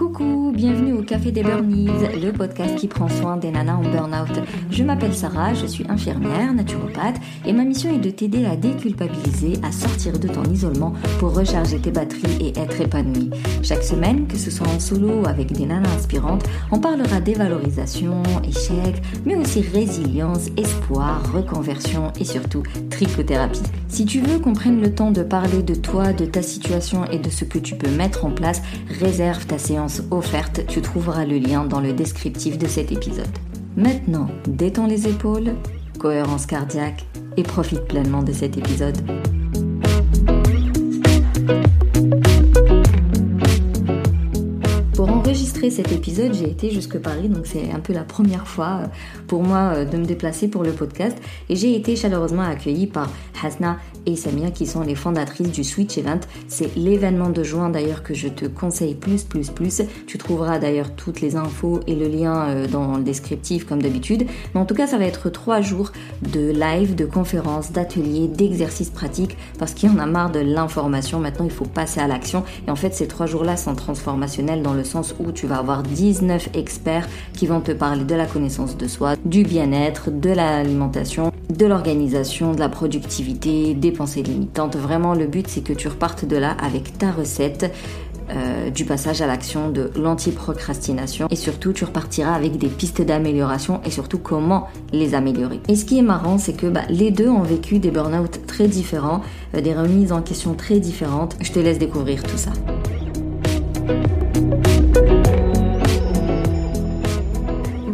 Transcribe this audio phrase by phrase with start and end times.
[0.00, 1.86] Coucou, bienvenue au Café des Burnies,
[2.20, 4.42] le podcast qui prend soin des nanas en burn-out.
[4.70, 9.60] Je m'appelle Sarah, je suis infirmière, naturopathe et ma mission est de t'aider à déculpabiliser,
[9.62, 13.30] à sortir de ton isolement pour recharger tes batteries et être épanouie.
[13.62, 18.22] Chaque semaine, que ce soit en solo ou avec des nanas inspirantes, on parlera dévalorisation,
[18.42, 23.62] échec, mais aussi résilience, espoir, reconversion et surtout trichothérapie.
[23.88, 27.18] Si tu veux qu'on prenne le temps de parler de toi, de ta situation et
[27.18, 28.62] de ce que tu peux mettre en place,
[29.00, 33.26] réserve ta séance offerte, tu trouveras le lien dans le descriptif de cet épisode.
[33.76, 35.54] Maintenant, détends les épaules,
[35.98, 37.06] cohérence cardiaque
[37.36, 38.96] et profite pleinement de cet épisode.
[45.68, 48.86] Cet épisode, j'ai été jusque Paris, donc c'est un peu la première fois euh,
[49.26, 51.18] pour moi euh, de me déplacer pour le podcast.
[51.50, 53.10] Et j'ai été chaleureusement accueillie par
[53.42, 56.20] Hasna et Samia qui sont les fondatrices du Switch Event.
[56.48, 59.82] C'est l'événement de juin d'ailleurs que je te conseille plus, plus, plus.
[60.06, 64.26] Tu trouveras d'ailleurs toutes les infos et le lien euh, dans le descriptif comme d'habitude.
[64.54, 68.90] Mais en tout cas, ça va être trois jours de live, de conférences, d'ateliers, d'exercices
[68.90, 71.20] pratiques parce qu'il y en a marre de l'information.
[71.20, 72.44] Maintenant, il faut passer à l'action.
[72.66, 75.82] Et en fait, ces trois jours-là sont transformationnels dans le sens où tu vas avoir
[75.82, 81.32] 19 experts qui vont te parler de la connaissance de soi, du bien-être, de l'alimentation,
[81.48, 84.76] de l'organisation, de la productivité, des pensées limitantes.
[84.76, 87.72] Vraiment, le but, c'est que tu repartes de là avec ta recette.
[88.32, 93.80] Euh, du passage à l'action de l'anti-procrastination et surtout tu repartiras avec des pistes d'amélioration
[93.84, 95.58] et surtout comment les améliorer.
[95.66, 98.68] Et ce qui est marrant c'est que bah, les deux ont vécu des burn-out très
[98.68, 99.22] différents,
[99.56, 101.34] euh, des remises en question très différentes.
[101.40, 102.52] Je te laisse découvrir tout ça.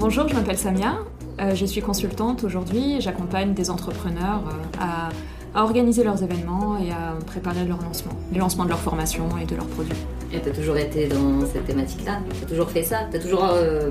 [0.08, 0.98] Bonjour, je m'appelle Samia,
[1.40, 4.40] euh, je suis consultante aujourd'hui, j'accompagne des entrepreneurs
[4.78, 5.08] à
[5.56, 9.46] à organiser leurs événements et à préparer leur lancement, les lancements de leur formation et
[9.46, 9.96] de leurs produits.
[10.30, 12.20] Et tu as toujours été dans cette thématique-là?
[12.38, 12.98] Tu as toujours fait ça?
[13.10, 13.90] Tu as toujours euh,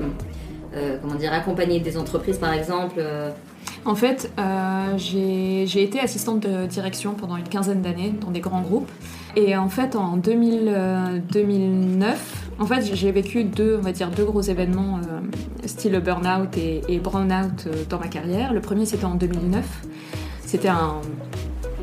[0.75, 3.31] euh, comment dire, accompagné des entreprises par exemple euh?
[3.83, 4.31] En fait,
[4.97, 8.89] j'ai été assistante de direction pendant une quinzaine d'années dans des grands groupes.
[9.35, 14.25] Et en fait, en 2000, 2009, en fait, j'ai vécu deux, on va dire, deux
[14.25, 15.01] gros événements
[15.65, 18.53] style burn-out et, et brown-out dans ma carrière.
[18.53, 19.65] Le premier, c'était en 2009.
[20.45, 21.01] C'était un,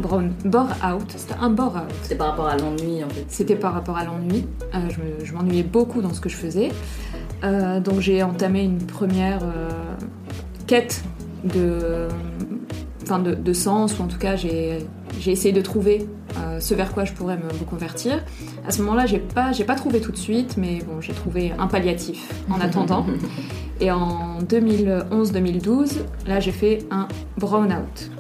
[0.01, 1.93] bore out, c'était un bore out.
[2.03, 3.25] C'était par rapport à l'ennui en fait.
[3.29, 4.47] C'était par rapport à l'ennui.
[4.75, 4.79] Euh,
[5.23, 6.71] je m'ennuyais beaucoup dans ce que je faisais.
[7.45, 9.71] Euh, donc j'ai entamé une première euh,
[10.67, 11.03] quête
[11.45, 12.09] de,
[13.13, 14.87] enfin de, sens, ou en tout cas j'ai
[15.27, 16.07] essayé de trouver
[16.61, 18.25] ce vers quoi je pourrais me, convertir.
[18.67, 21.67] À ce moment-là, j'ai pas, pas trouvé tout de suite, mais bon, j'ai trouvé un
[21.67, 23.07] palliatif en attendant.
[23.81, 28.11] Et en 2011-2012, là, j'ai fait un brown out.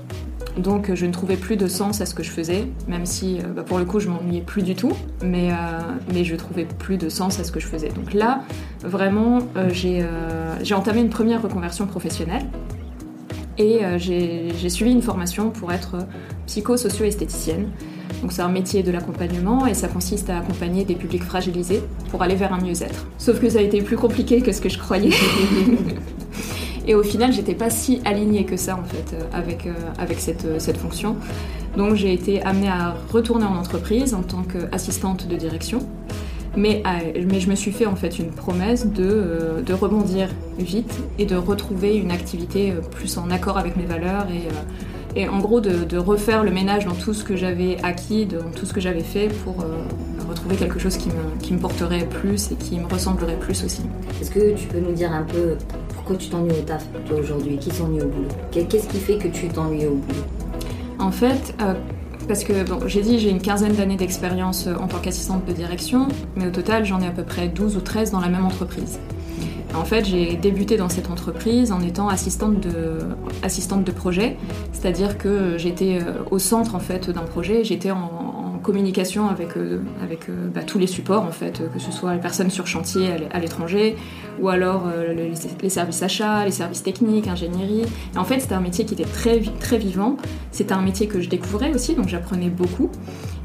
[0.57, 3.49] Donc je ne trouvais plus de sens à ce que je faisais, même si euh,
[3.55, 4.93] bah, pour le coup je m'ennuyais plus du tout,
[5.23, 5.55] mais, euh,
[6.13, 7.89] mais je trouvais plus de sens à ce que je faisais.
[7.89, 8.43] Donc là,
[8.83, 12.45] vraiment, euh, j'ai entamé une première reconversion professionnelle
[13.59, 15.97] et j'ai suivi une formation pour être
[16.47, 17.69] psycho-socio-esthéticienne.
[18.21, 22.23] Donc c'est un métier de l'accompagnement et ça consiste à accompagner des publics fragilisés pour
[22.23, 23.07] aller vers un mieux-être.
[23.19, 25.11] Sauf que ça a été plus compliqué que ce que je croyais.
[26.87, 30.19] Et au final, j'étais pas si alignée que ça en fait euh, avec, euh, avec
[30.19, 31.17] cette, euh, cette fonction.
[31.77, 35.87] Donc j'ai été amenée à retourner en entreprise en tant qu'assistante de direction.
[36.57, 36.83] Mais,
[37.31, 41.35] mais, je me suis fait en fait une promesse de, de, rebondir vite et de
[41.35, 45.97] retrouver une activité plus en accord avec mes valeurs et, et en gros de, de,
[45.97, 49.29] refaire le ménage dans tout ce que j'avais acquis, dans tout ce que j'avais fait
[49.29, 49.65] pour
[50.33, 53.83] retrouver quelque chose qui me, qui me porterait plus et qui me ressemblerait plus aussi.
[54.21, 55.57] Est-ce que tu peux nous dire un peu
[55.95, 57.59] pourquoi tu t'ennuies au taf, toi, aujourd'hui?
[57.59, 58.29] Qui s'ennuie au boulot?
[58.51, 60.25] Qu'est-ce qui fait que tu t'ennuies au boulot?
[60.99, 61.75] En fait, euh,
[62.29, 62.53] parce que
[62.87, 66.51] j'ai dit j'ai une quinzaine d'années d'expérience euh, en tant qu'assistante de direction, mais au
[66.51, 68.99] total j'en ai à peu près 12 ou 13 dans la même entreprise.
[69.75, 72.99] En fait, j'ai débuté dans cette entreprise en étant assistante de,
[73.43, 74.37] assistante de projet,
[74.73, 78.22] c'est-à-dire que j'étais euh, au centre en fait d'un projet, j'étais en,
[78.63, 82.21] communication avec, euh, avec euh, bah, tous les supports, en fait, que ce soit les
[82.21, 83.97] personnes sur chantier à l'étranger,
[84.41, 87.85] ou alors euh, les, services achats, les services techniques, ingénierie.
[88.15, 90.17] Et en fait, c'était un métier qui était très, très vivant.
[90.51, 92.91] C'était un métier que je découvrais aussi, donc j'apprenais beaucoup.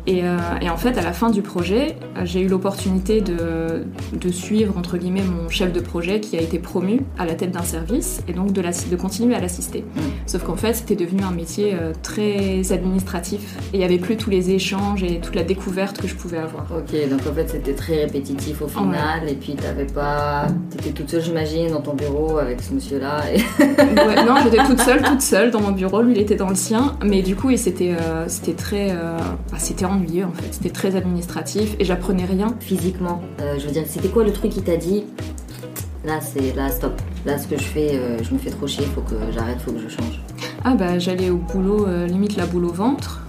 [0.08, 3.86] Euh, et, en fait, à la fin du projet, euh, j'ai eu l'opportunité de,
[4.32, 7.64] suivre, entre guillemets, mon chef de projet qui a été promu à la tête d'un
[7.64, 9.86] service et donc de, de continuer à l'assister.
[9.96, 10.00] Mm.
[10.26, 14.18] Sauf qu'en fait, c'était devenu un métier euh, très administratif et il n'y avait plus
[14.18, 16.66] tous les échanges et toute la découverte que je pouvais avoir.
[16.72, 20.48] Ok, donc en fait, c'était très répétitif au final et puis t'avais pas...
[20.70, 23.38] T'étais toute seule, j'imagine, dans ton bureau avec ce monsieur-là et...
[24.26, 26.02] non, j'étais toute seule, toute seule dans mon bureau.
[26.02, 26.98] Lui, il était dans le sien.
[27.04, 27.96] Mais du coup, c'était
[28.28, 28.94] c'était très...
[28.94, 30.48] Bah, c'était en ennuyeux en fait.
[30.52, 32.56] C'était très administratif et j'apprenais rien.
[32.60, 35.06] Physiquement, euh, je veux dire, c'était quoi le truc qui t'a dit
[36.06, 37.02] Là, c'est là, stop.
[37.26, 39.72] Là, ce que je fais, euh, je me fais trop chier, faut que j'arrête, faut
[39.72, 40.22] que je change.
[40.64, 43.24] Ah bah j'allais au boulot, euh, limite la boule au ventre.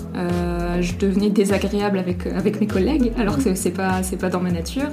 [0.81, 4.50] Je devenais désagréable avec, avec mes collègues, alors que c'est pas, c'est pas dans ma
[4.50, 4.91] nature.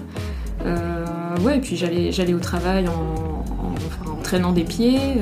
[1.44, 5.16] Ouais, et puis j'allais, j'allais au travail en, en, enfin, en traînant des pieds.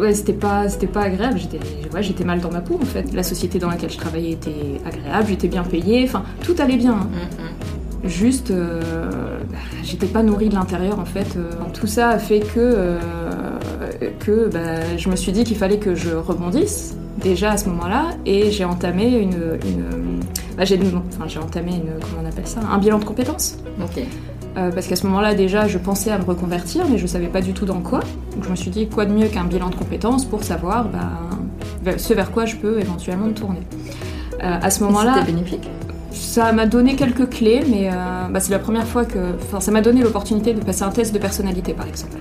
[0.00, 1.38] Ouais, c'était pas, c'était pas agréable.
[1.38, 1.60] J'étais,
[1.92, 3.12] ouais, j'étais mal dans ma peau en fait.
[3.12, 6.92] La société dans laquelle je travaillais était agréable, j'étais bien payée, enfin tout allait bien.
[6.92, 7.08] hein.
[8.02, 8.80] Juste, euh,
[9.52, 11.36] bah, j'étais pas nourrie de l'intérieur en fait.
[11.36, 12.98] Euh, tout ça a fait que, euh,
[14.20, 18.12] que bah, je me suis dit qu'il fallait que je rebondisse déjà à ce moment-là
[18.24, 20.20] et j'ai entamé une, une
[20.56, 23.58] bah, j'ai, enfin, j'ai entamé une, comment on appelle ça, un bilan de compétences.
[23.82, 24.02] Ok.
[24.56, 27.40] Euh, parce qu'à ce moment-là, déjà, je pensais à me reconvertir, mais je savais pas
[27.40, 28.00] du tout dans quoi.
[28.34, 31.98] Donc je me suis dit, quoi de mieux qu'un bilan de compétences pour savoir bah,
[31.98, 33.60] ce vers quoi je peux éventuellement me tourner.
[34.42, 35.68] Euh, à ce moment-là, C'était bénéfique?
[36.12, 39.34] ça m'a donné quelques clés, mais euh, bah, c'est la première fois que.
[39.42, 42.16] Enfin, ça m'a donné l'opportunité de passer un test de personnalité, par exemple.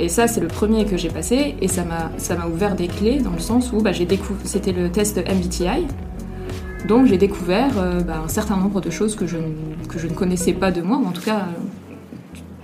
[0.00, 2.86] Et ça, c'est le premier que j'ai passé, et ça m'a, ça m'a ouvert des
[2.86, 4.42] clés dans le sens où bah, j'ai découvert.
[4.44, 5.86] C'était le test MBTI.
[6.88, 10.70] Donc j'ai découvert euh, bah, un certain nombre de choses que je, ne- connaissais pas
[10.70, 11.46] de moi, ou en tout cas.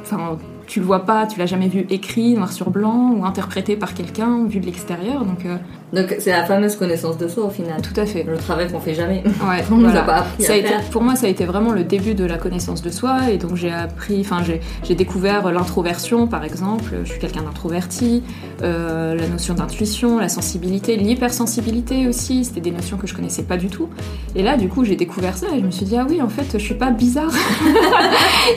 [0.00, 3.76] Enfin, tu le vois pas, tu l'as jamais vu écrit, noir sur blanc, ou interprété
[3.76, 5.56] par quelqu'un, vu de l'extérieur, donc euh,
[5.94, 7.81] Donc, c'est la fameuse connaissance de soi au final.
[7.82, 8.25] tout à fait.
[8.25, 9.23] Le travail qu'on fait jamais.
[9.25, 10.82] Ouais, On a pas appris Ça à a été, faire.
[10.91, 13.56] pour moi, ça a été vraiment le début de la connaissance de soi, et donc
[13.56, 16.93] j'ai appris, enfin j'ai, j'ai découvert l'introversion, par exemple.
[17.05, 18.23] Je suis quelqu'un d'introverti,
[18.62, 22.44] euh, la notion d'intuition, la sensibilité, l'hypersensibilité aussi.
[22.44, 23.88] C'était des notions que je connaissais pas du tout.
[24.35, 26.29] Et là, du coup, j'ai découvert ça et je me suis dit ah oui, en
[26.29, 27.31] fait, je suis pas bizarre.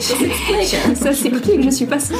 [0.94, 2.16] ça s'explique, je suis pas seule.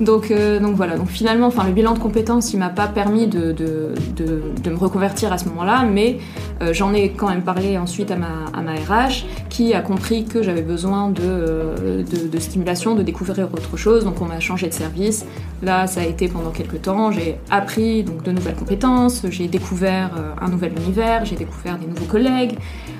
[0.00, 3.26] Donc, euh, donc voilà, donc finalement, enfin, le bilan de compétences, il m'a pas permis
[3.26, 6.18] de, de, de, me reconvertir à ce moment-là, mais
[6.62, 10.24] euh, j'en ai quand même parlé ensuite à ma, à ma RH, qui a compris
[10.24, 14.40] que j'avais besoin de, euh, de, de stimulation, de découvrir autre chose, donc on m'a
[14.40, 15.26] changé de service.
[15.62, 20.10] Là, ça a été pendant quelques temps, j'ai appris donc, de nouvelles compétences, j'ai découvert
[20.40, 22.56] un nouvel univers, j'ai découvert des nouveaux collègues,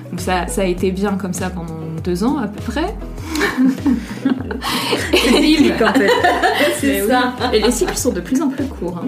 [0.09, 2.95] donc ça, ça a été bien comme ça pendant deux ans à peu près.
[5.11, 6.09] Biblique en fait.
[6.79, 7.07] C'est oui.
[7.07, 7.33] ça.
[7.53, 8.99] Et les cycles sont de plus en plus courts.
[9.03, 9.07] hein.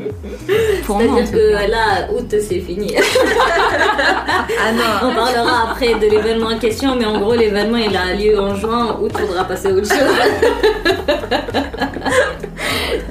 [0.86, 2.94] Pour moi, en C'est-à-dire que là, août, c'est fini.
[4.68, 5.10] Ah non.
[5.10, 8.56] On parlera après de l'événement en question, mais en gros, l'événement il a lieu en
[8.56, 8.98] juin.
[9.02, 9.98] Août, faudra passer à autre chose.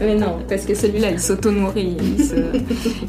[0.00, 2.34] Mais non, parce que celui-là, il s'auto-nourrit, il se,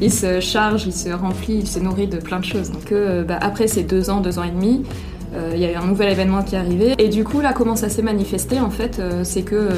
[0.00, 2.70] il se charge, il se remplit, il se nourrit de plein de choses.
[2.70, 4.82] Donc euh, bah, après ces deux ans, deux ans et demi,
[5.52, 6.94] il y a eu un nouvel événement qui est arrivé.
[6.98, 9.70] Et du coup, là, comment ça s'est manifesté, en fait, euh, c'est que euh,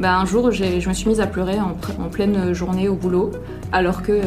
[0.00, 3.32] bah, un jour, je me suis mise à pleurer en, pleine journée au boulot,
[3.72, 4.22] alors que euh,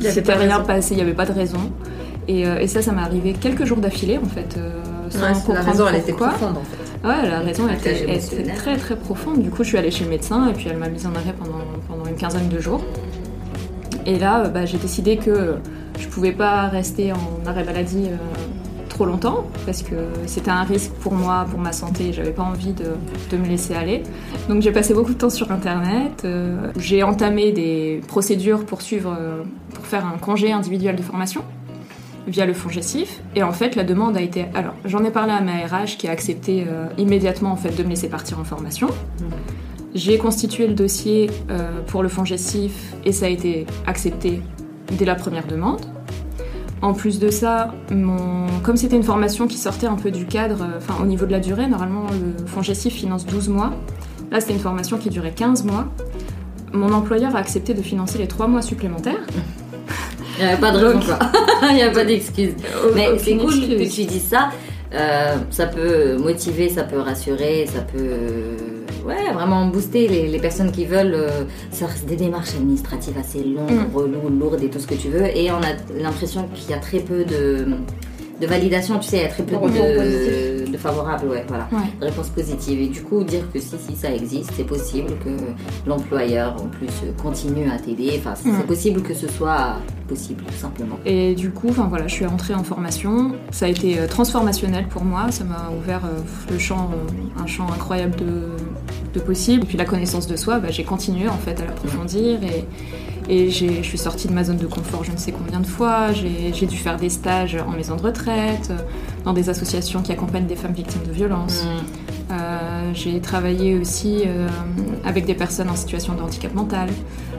[0.00, 0.66] c'était rien raison.
[0.66, 1.70] passé, il n'y avait pas de raison.
[2.28, 4.80] Et, euh, et ça, ça m'est arrivé quelques jours d'affilée, en fait, euh,
[5.10, 6.28] sans la comprendre raison, elle était pourquoi.
[6.28, 7.08] profonde en fait.
[7.08, 9.42] Ouais, la raison était, était très très profonde.
[9.42, 11.34] Du coup, je suis allée chez le médecin et puis elle m'a mise en arrêt
[11.38, 11.58] pendant,
[11.88, 12.82] pendant une quinzaine de jours.
[14.06, 15.56] Et là, euh, bah, j'ai décidé que
[15.98, 18.16] je pouvais pas rester en arrêt maladie euh,
[18.88, 19.94] trop longtemps parce que
[20.26, 22.12] c'était un risque pour moi, pour ma santé.
[22.12, 24.02] J'avais pas envie de, me laisser aller.
[24.48, 26.22] Donc j'ai passé beaucoup de temps sur internet.
[26.24, 29.42] euh, j'ai entamé des procédures pour suivre, euh,
[29.74, 31.42] pour faire un congé individuel de formation
[32.26, 33.20] via le fonds GESIF.
[33.34, 34.46] Et en fait, la demande a été.
[34.54, 37.82] Alors, j'en ai parlé à ma RH qui a accepté euh, immédiatement en fait de
[37.82, 38.88] me laisser partir en formation.
[39.94, 41.28] J'ai constitué le dossier
[41.88, 44.40] pour le fonds GESIF et ça a été accepté
[44.92, 45.80] dès la première demande.
[46.82, 48.46] En plus de ça, mon...
[48.62, 51.32] comme c'était une formation qui sortait un peu du cadre, euh, enfin au niveau de
[51.32, 53.72] la durée, normalement le fonds GESIF finance 12 mois.
[54.30, 55.86] Là, c'était une formation qui durait 15 mois.
[56.72, 59.26] Mon employeur a accepté de financer les 3 mois supplémentaires.
[60.38, 61.18] Il n'y avait pas de raison, quoi.
[61.68, 62.54] Il n'y a pas d'excuse.
[62.94, 64.50] Mais c'est cool que tu dises ça.
[64.94, 70.72] Euh, ça peut motiver, ça peut rassurer, ça peut ouais, vraiment booster les, les personnes
[70.72, 71.14] qui veulent.
[71.14, 73.94] euh, ça reste des démarches administratives assez longues, Mm.
[73.96, 75.26] reloues, lourdes et tout ce que tu veux.
[75.36, 77.66] Et on a l'impression qu'il y a très peu de,
[78.40, 81.68] de validation, tu sais, il y a très peu De de, de favorables, ouais, voilà.
[81.72, 81.78] Ouais.
[82.00, 82.80] de réponses positives.
[82.80, 85.30] Et du coup, dire que si, si, ça existe, c'est possible que
[85.86, 86.88] l'employeur, en plus,
[87.22, 88.12] continue à t'aider.
[88.18, 89.76] Enfin, c'est c'est possible que ce soit
[90.08, 90.96] possible, tout simplement.
[91.06, 93.32] Et du coup, enfin voilà, je suis entrée en formation.
[93.52, 95.30] Ça a été euh, transformationnel pour moi.
[95.30, 98.42] Ça m'a ouvert euh, le champ, euh, un champ incroyable de,
[99.14, 99.64] de possibles.
[99.64, 102.64] Et puis la connaissance de soi, bah, j'ai continué en fait à l'approfondir et,
[103.28, 106.08] je suis sortie de ma zone de confort je ne sais combien de fois.
[106.12, 108.78] J'ai dû faire des stages en maison de retraite, euh,
[109.24, 111.62] dans des associations qui accompagnent des femmes victimes de violences.
[111.62, 112.32] Mm.
[112.32, 114.48] Euh, j'ai travaillé aussi euh,
[115.04, 116.88] avec des personnes en situation de handicap mental.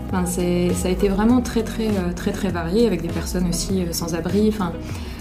[0.07, 3.83] Enfin, c'est- ça a été vraiment très très très très varié avec des personnes aussi
[3.91, 4.47] sans abri.
[4.47, 4.71] Enfin,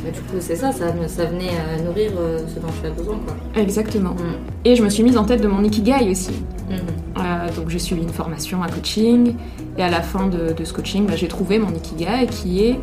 [0.04, 2.90] Mais du coup, c'est ça, ça, ça venait euh, nourrir euh, ce dont tu as
[2.90, 3.36] besoin, quoi.
[3.60, 4.10] Exactement.
[4.10, 4.64] Mm.
[4.64, 6.32] Et je me suis mise en tête de mon ikigai aussi.
[6.70, 6.78] Mhm.
[7.18, 9.34] Euh, donc j'ai suivi une formation, un coaching,
[9.76, 12.78] et à la fin de, de ce coaching, bah, j'ai trouvé mon ikigai qui est,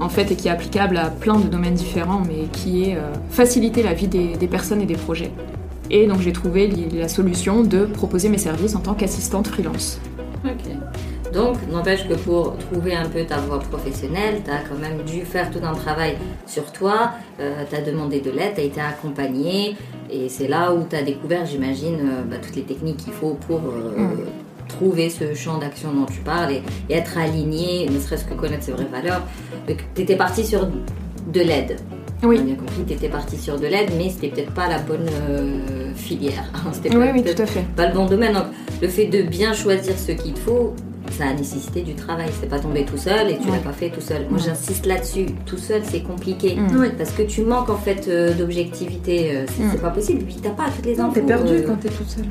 [0.00, 3.12] en fait, et qui est applicable à plein de domaines différents, mais qui est euh,
[3.30, 5.30] faciliter la vie des, des personnes et des projets.
[5.90, 10.00] Et donc j'ai trouvé la solution de proposer mes services en tant qu'assistante freelance.
[11.36, 15.20] Donc, n'empêche que pour trouver un peu ta voie professionnelle, tu as quand même dû
[15.26, 16.16] faire tout un travail
[16.46, 19.76] sur toi, tu as demandé de l'aide, tu as été accompagné,
[20.10, 23.36] et c'est là où tu as découvert, j'imagine, euh, bah, toutes les techniques qu'il faut
[23.46, 24.10] pour euh, Mm.
[24.68, 28.64] trouver ce champ d'action dont tu parles et, et être aligné, ne serait-ce que connaître
[28.64, 29.22] ses vraies valeurs.
[29.94, 31.76] Tu étais parti sur de l'aide.
[32.24, 32.36] Oui.
[32.38, 34.78] On a bien compris, tu étais parti sur de l'aide, mais c'était peut-être pas la
[34.78, 36.44] bonne euh, filière.
[36.72, 37.64] C'était Oui, pas- oui, tout à fait.
[37.76, 38.32] pas le bon domaine.
[38.32, 38.46] Donc,
[38.82, 40.74] le fait de bien choisir ce qu'il te faut,
[41.12, 42.28] ça a nécessité du travail.
[42.40, 44.26] C'est pas tombé tout seul et tu l'as pas fait tout seul.
[44.30, 45.26] Moi, j'insiste là-dessus.
[45.44, 46.56] Tout seul, c'est compliqué.
[46.56, 46.92] Mm.
[46.96, 49.30] Parce que tu manques en fait euh, d'objectivité.
[49.36, 49.80] euh, c'est Mm.
[49.80, 50.24] pas possible.
[50.24, 51.14] Puis t'as pas toutes les infos.
[51.14, 52.24] t'es perdu euh, quand t'es toute seule.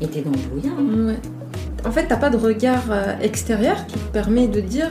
[0.00, 1.06] Et t'es dans le brouillard.
[1.06, 1.16] Ouais.
[1.86, 4.90] En fait, t'as pas de regard euh, extérieur qui te permet de dire,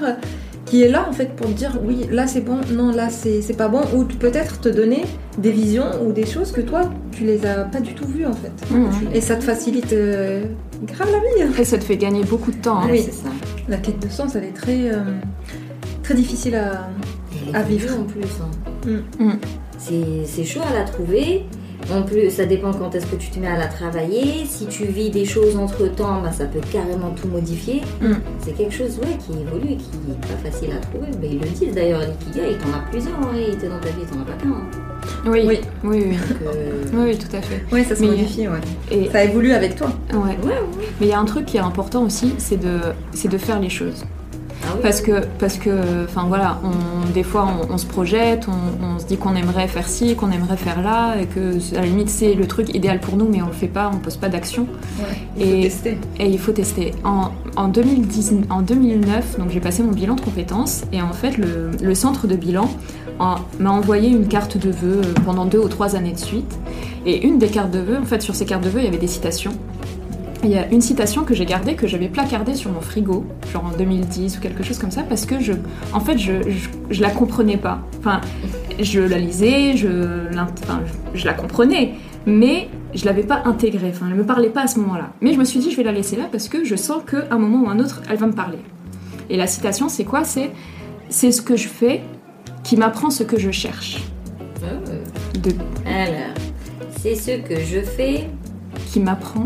[0.72, 3.42] qui est là en fait pour te dire oui, là c'est bon, non, là c'est
[3.42, 5.04] c'est pas bon, ou peut-être te donner
[5.38, 8.32] des visions ou des choses que toi tu les as pas du tout vues en
[8.32, 8.54] fait.
[8.74, 8.90] Mhm.
[9.14, 10.46] Et ça te facilite euh,
[10.84, 11.44] grave la vie.
[11.50, 11.60] hein.
[11.60, 12.80] Et ça te fait gagner beaucoup de temps.
[12.84, 12.88] hein.
[12.90, 13.02] Oui.
[13.04, 13.28] c'est ça.
[13.68, 15.02] La quête de sens, elle est très, euh,
[16.04, 16.88] très difficile à.
[17.64, 18.00] Vivre.
[18.00, 18.24] en plus.
[18.42, 18.52] hein.
[19.20, 19.26] Mm.
[19.26, 19.40] Mm.
[19.78, 21.44] C'est c'est chaud à la trouver.
[21.94, 24.46] En plus, ça dépend quand est-ce que tu te mets à la travailler.
[24.46, 27.82] Si tu vis des choses entre temps, bah, ça peut carrément tout modifier.
[28.02, 28.14] Mm.
[28.40, 31.08] C'est quelque chose ouais, qui évolue et qui n'est pas facile à trouver.
[31.20, 34.22] Mais ils le disent d'ailleurs, l'ikigai, t'en as plusieurs en réalité dans ta vie, t'en
[34.22, 34.50] as pas qu'un.
[34.50, 34.68] hein.
[35.26, 36.04] Oui, oui, Oui.
[36.04, 36.16] oui, oui.
[36.16, 37.64] Donc, euh, Oui, oui, tout à fait.
[37.72, 38.60] Oui, ça se Mais- modifie, ouais.
[38.92, 39.88] Et, Ça évolue avec toi.
[40.14, 40.20] ouais.
[40.20, 40.88] Ouais, ouais.
[41.00, 42.80] Mais il y a un truc qui est important aussi, c'est de,
[43.14, 44.04] c'est de faire les choses.
[44.82, 45.70] Parce que, parce que,
[46.06, 49.68] enfin voilà, on, des fois on, on se projette, on, on se dit qu'on aimerait
[49.68, 53.00] faire ci, qu'on aimerait faire là, et que à la limite c'est le truc idéal
[53.00, 54.68] pour nous, mais on le fait pas, on pose pas d'action,
[55.38, 55.98] Il faut Et- tester.
[56.20, 56.94] et il faut tester.
[57.04, 61.38] En, en, 2010, en 2009, donc j'ai passé mon bilan de compétences, et en fait
[61.38, 62.70] le, le centre de bilan
[63.60, 66.58] m'a envoyé une carte de vœux euh, pendant deux ou trois années de suite,
[67.06, 68.88] et une des cartes de vœux, en fait sur ces cartes de vœux il y
[68.88, 69.52] avait des citations.
[70.44, 73.66] Il y a une citation que j'ai gardée, que j'avais placardée sur mon frigo, genre
[73.66, 75.54] en 2010 ou quelque chose comme ça, parce que je,
[75.94, 77.80] en fait, je, je, je la comprenais pas.
[78.00, 78.22] Enfin,
[78.80, 80.82] je la lisais, je, enfin,
[81.14, 81.94] je, la comprenais,
[82.26, 83.92] mais je l'avais pas intégrée.
[83.94, 85.12] Enfin, elle me parlait pas à ce moment-là.
[85.22, 87.26] Mais je me suis dit, je vais la laisser là parce que je sens qu'à
[87.30, 88.58] un moment ou un autre, elle va me parler.
[89.30, 90.24] Et la citation, c'est quoi?
[90.24, 90.50] C'est
[91.10, 92.02] c'est ce que je fais
[92.64, 94.02] qui m'apprend ce que je cherche.
[94.64, 94.80] Euh,
[95.40, 95.52] De,
[95.86, 96.34] Alors,
[96.98, 98.28] c'est ce que je fais.
[98.92, 99.44] Qui m'apprend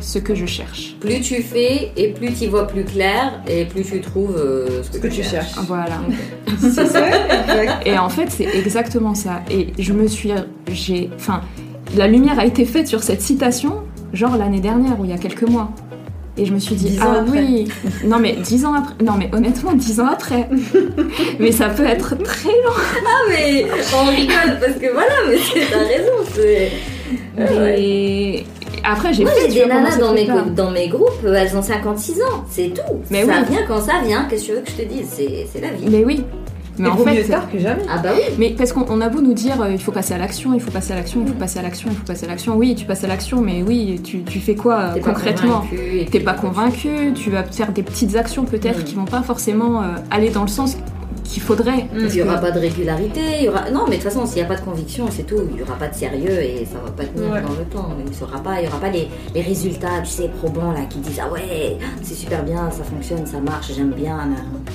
[0.00, 0.96] ce que je cherche.
[1.00, 4.88] Plus tu fais et plus tu vois plus clair et plus tu trouves euh, ce
[4.90, 5.54] que, Ce que tu cherches.
[5.68, 6.00] Voilà.
[6.58, 7.86] C'est ça, exact.
[7.86, 9.42] Et en fait, c'est exactement ça.
[9.50, 10.32] Et je me suis.
[10.70, 11.10] J'ai.
[11.14, 11.42] Enfin,
[11.96, 15.18] la lumière a été faite sur cette citation, genre l'année dernière ou il y a
[15.18, 15.70] quelques mois.
[16.38, 17.40] Et je me suis dit, Dix ans ah après.
[17.42, 17.68] oui,
[18.06, 20.48] non mais dix ans après, non mais honnêtement, dix ans après.
[21.38, 22.74] mais ça peut être très long.
[22.74, 26.12] Ah mais on rigole parce que voilà, mais c'est- t'as raison.
[26.34, 26.70] c'est-
[27.36, 28.44] Mais
[28.84, 30.44] après, j'ai Moi fait, j'ai tu des nanas dans mes, trucs-là.
[30.54, 32.80] dans mes groupes, euh, elles ont 56 ans, c'est tout.
[33.10, 33.46] Mais ça oui.
[33.54, 35.68] vient quand ça vient, qu'est-ce que tu veux que je te dise C'est c'est la
[35.70, 35.84] vie.
[35.90, 36.24] Mais oui.
[36.78, 37.82] Mais Mais en fait, tard que jamais.
[37.86, 38.22] Ah bah oui.
[38.38, 40.60] Mais parce qu'on on a beau nous dire euh, il faut passer à l'action, il
[40.60, 42.56] faut passer à l'action, il faut passer à l'action, il faut passer à l'action.
[42.56, 46.06] Oui, tu passes à l'action, mais oui, tu, tu fais quoi euh, T'es concrètement et
[46.06, 48.84] T'es pas convaincu, tu vas faire des petites actions peut-être Mm.
[48.84, 50.78] qui vont pas forcément euh, aller dans le sens
[51.24, 51.86] qu'il faudrait.
[51.94, 53.70] Il n'y aura pas de régularité, il y aura...
[53.70, 55.36] Non, mais de toute façon, s'il n'y a pas de conviction, c'est tout.
[55.50, 57.40] Il n'y aura pas de sérieux et ça va pas tenir Ouais.
[57.42, 57.88] dans le temps.
[57.98, 60.80] Il n'y aura pas, il y aura pas les, les résultats, tu sais, probants, là,
[60.88, 64.18] qui disent «Ah ouais, c'est super bien, ça fonctionne, ça marche, j'aime bien.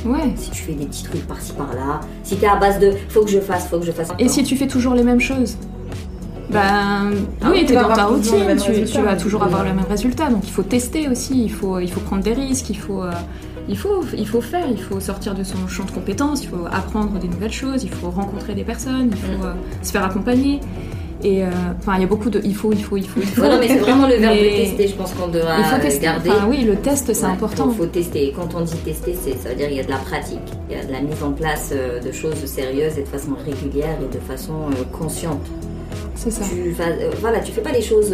[0.06, 0.34] Ouais.
[0.36, 3.30] Si tu fais des petits trucs par-ci, par-là, si t'es à base de «Faut que
[3.32, 5.58] je fasse, faut que je fasse...» Et si tu fais toujours les mêmes choses?
[6.50, 7.12] Ben
[7.42, 10.30] Ah oui, tu vas dans ta routine, tu, tu vas toujours avoir le même résultat.
[10.30, 13.12] Donc il faut tester aussi, il faut, il faut prendre des risques, il faut, euh,
[13.70, 16.66] il, faut, il faut faire, il faut sortir de son champ de compétences, il faut
[16.72, 19.46] apprendre des nouvelles choses, il faut rencontrer des personnes, il faut Mm.
[19.46, 20.60] euh, se faire accompagner.
[21.24, 21.48] Et euh,
[21.80, 23.42] enfin, il y a beaucoup de il faut, il faut, il faut, il faut.
[23.42, 25.82] Non, mais c'est vraiment le verbe Mais de tester, je pense qu'on devra Il faut
[25.82, 26.04] tester.
[26.06, 26.30] garder.
[26.30, 27.70] Enfin, oui, le test, c'est Ouais, important.
[27.72, 28.28] Il faut tester.
[28.28, 30.38] Et quand on dit tester, ça veut dire qu'il y a de la pratique.
[30.70, 33.32] Il y a de la mise en place euh, de choses sérieuses et de façon
[33.44, 34.54] régulière et de façon
[34.92, 35.42] consciente.
[36.14, 36.44] C'est ça.
[36.48, 38.14] Tu, vas- euh, voilà, tu fais pas les choses,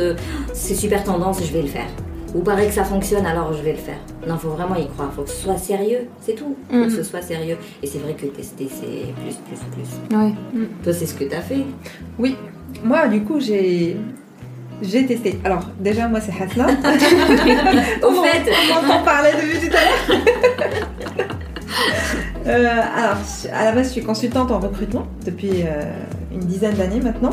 [0.53, 1.87] c'est super tendance, je vais le faire.
[2.33, 3.99] Ou paraît que ça fonctionne, alors je vais le faire.
[4.27, 5.11] Non, faut vraiment y croire.
[5.13, 6.55] Faut que ce soit sérieux, c'est tout.
[6.69, 7.57] Faut que ce soit sérieux.
[7.81, 10.17] Et c'est vrai que tester, c'est plus, plus, plus.
[10.17, 10.33] Ouais.
[10.83, 11.65] Toi, c'est ce que t'as fait.
[12.17, 12.35] Oui,
[12.83, 13.97] moi du coup j'ai
[14.81, 15.39] j'ai testé.
[15.43, 16.65] Alors déjà moi c'est Hasna.
[18.03, 20.23] Au fait, on en parlait depuis tout à l'heure.
[22.45, 23.17] Euh, alors,
[23.53, 25.83] à la base, je suis consultante en recrutement depuis euh,
[26.33, 27.31] une dizaine d'années maintenant,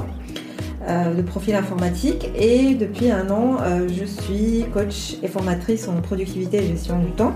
[0.90, 2.30] de profil informatique.
[2.36, 7.10] Et depuis un an, euh, je suis coach et formatrice en productivité et gestion du
[7.12, 7.34] temps.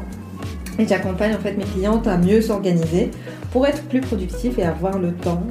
[0.78, 3.10] Et j'accompagne en fait mes clientes à mieux s'organiser
[3.52, 5.42] pour être plus productif et avoir le temps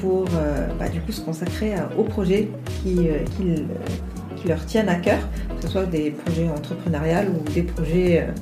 [0.00, 2.48] pour euh, bah, du coup se consacrer aux projets
[2.82, 5.18] qui, euh, qui, leur tiennent à cœur,
[5.56, 8.32] que ce soit des projets entrepreneuriaux ou des projets euh,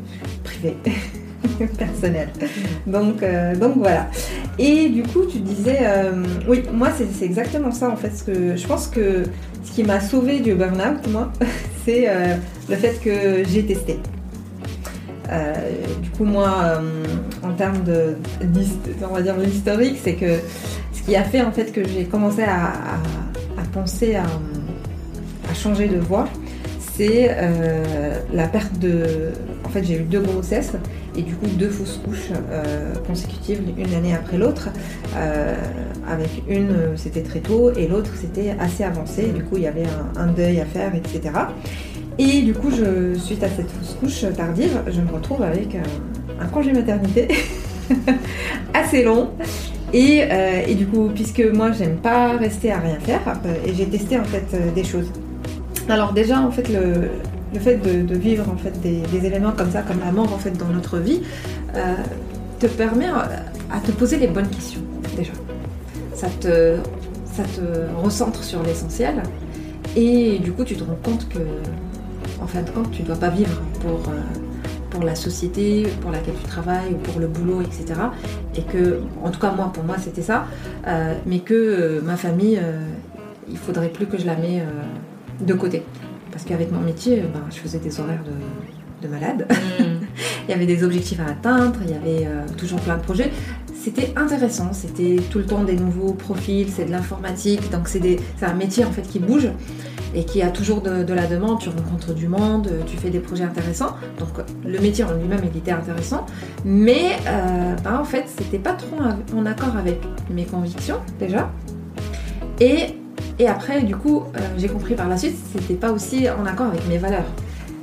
[0.45, 0.77] privés,
[1.79, 2.29] personnels.
[2.87, 4.09] Donc, euh, donc voilà.
[4.59, 8.11] Et du coup, tu disais, euh, oui, moi c'est exactement ça en fait.
[8.11, 9.25] Ce que je pense que
[9.65, 11.33] ce qui m'a sauvé du burn-out, moi,
[11.85, 12.37] c'est euh,
[12.69, 13.99] le fait que j'ai testé.
[16.03, 16.81] Du coup, moi,
[17.43, 18.17] en termes de,
[19.03, 20.39] on va dire l'historique, c'est que
[20.93, 22.73] ce qui a fait en fait que j'ai commencé à,
[23.73, 24.25] penser à,
[25.53, 26.29] changer de voie,
[26.97, 27.37] c'est
[28.33, 29.33] la perte de.
[29.65, 30.77] En fait, j'ai eu deux grossesses
[31.17, 34.69] et du coup deux fausses couches euh, consécutives, une année après l'autre.
[35.17, 35.55] Euh,
[36.09, 39.29] avec une, euh, c'était très tôt et l'autre, c'était assez avancé.
[39.29, 41.35] Du coup, il y avait un, deuil à faire, etc.
[42.19, 45.77] Et du coup, je, suite à cette fausse couche tardive, je me retrouve avec
[46.41, 47.29] un, congé maternité
[48.75, 49.31] assez long.
[49.93, 53.21] Et, du coup, puisque moi, j'aime pas rester à rien faire,
[53.67, 55.11] et j'ai testé en fait des choses.
[55.89, 57.09] Alors déjà, en fait, le,
[57.53, 60.39] le fait de, vivre en fait des, des éléments comme ça, comme la mort en
[60.39, 61.23] fait dans notre vie,
[61.75, 61.95] euh,
[62.59, 63.29] te permet à,
[63.71, 64.81] à te poser les bonnes questions
[65.17, 65.33] déjà.
[66.15, 66.77] Ça te,
[68.03, 69.23] recentre sur l'essentiel,
[69.95, 71.39] et du coup, tu te rends compte que,
[72.41, 74.21] en fin de compte, tu dois pas vivre pour euh,
[75.05, 78.01] la société pour laquelle tu travailles ou pour le boulot, etc.
[78.55, 80.47] Et que, en tout cas moi, pour moi, c'était ça.
[80.87, 82.81] Euh, mais que euh, ma famille, euh,
[83.49, 84.65] il faudrait plus que je la euh,
[85.41, 85.83] de côté.
[86.37, 89.49] Parce qu'avec mon métier, euh, ben, je faisais des horaires de, de malade.
[89.81, 93.31] il y avait des objectifs à atteindre, il y avait euh, toujours plein de projets.
[93.75, 98.53] C'était intéressant, c'était tout le temps des nouveaux profils, c'est de l'informatique, donc c'est un
[98.53, 99.49] métier en fait qui bouge
[100.15, 103.21] et qui a toujours de, de la demande, tu rencontres du monde, tu fais des
[103.21, 103.97] projets intéressants.
[104.19, 106.27] Donc le métier en lui-même il était intéressant,
[106.67, 111.51] mais euh, bah, en fait c'était pas trop en en accord avec mes convictions déjà.
[112.61, 112.97] Et,
[113.39, 116.67] et après du coup euh, j'ai compris par la suite c'était pas aussi en accord
[116.67, 117.25] avec mes valeurs.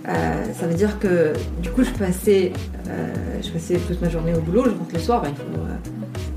[0.09, 0.11] Euh,
[0.59, 2.51] ça veut dire que du coup je passais,
[2.89, 5.43] euh, je passais toute ma journée au boulot, je rentre le soir, bah, il faut,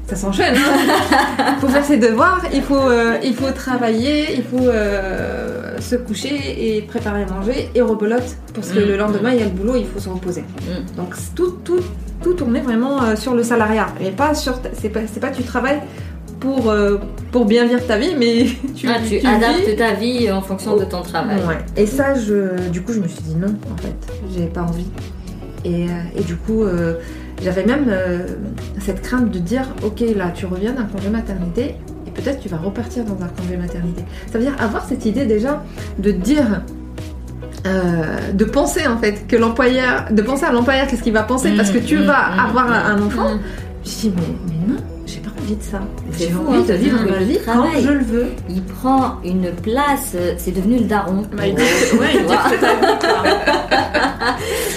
[0.07, 0.55] ça s'enchaîne.
[0.57, 1.55] hein.
[1.57, 2.89] il faut faire ses devoirs, il faut,
[3.25, 4.71] il faut travailler, il faut
[5.81, 8.87] se coucher et préparer à manger et rebelote parce que Mm.
[8.89, 10.43] le lendemain il y a le boulot, il faut se reposer.
[10.43, 10.97] Mm.
[10.97, 11.81] Donc tout, tout,
[12.23, 15.81] tout tournait vraiment sur le salariat et pas sur, c'est pas, pas tu travailles
[16.47, 16.99] pour, euh,
[17.33, 20.41] pour bien vivre ta vie, mais tu, Ah, tu tu adaptes vis ta vie en
[20.43, 21.39] fonction de ton travail.
[21.49, 21.59] Ouais.
[21.77, 23.97] Et ça, je, du coup, je me suis dit non, en fait,
[24.35, 24.87] j'ai pas envie.
[25.65, 26.95] Et, euh, et du coup, euh,
[27.43, 28.27] j'avais même euh,
[28.79, 31.75] cette crainte de dire, ok, là, tu reviens d'un congé maternité
[32.07, 34.05] et peut-être tu vas repartir dans un congé maternité.
[34.31, 35.65] Ça veut dire avoir cette idée déjà
[35.99, 36.63] de dire.
[37.67, 41.51] euh, de penser en fait que l'employeur, de penser à l'employeur qu'est-ce qu'il va penser
[41.57, 43.31] parce que tu Mmh, vas mmh, avoir un enfant.
[43.31, 44.81] Je me suis dit mais, mais non,
[45.47, 45.81] envie de ça.
[46.13, 48.27] C'est J'ai envie hein, de ça vivre ma le vie quand je le veux.
[48.51, 51.23] Il prend une place, euh, c'est devenu le daron.
[51.37, 52.33] Bah, il dit que- ouais, il dit.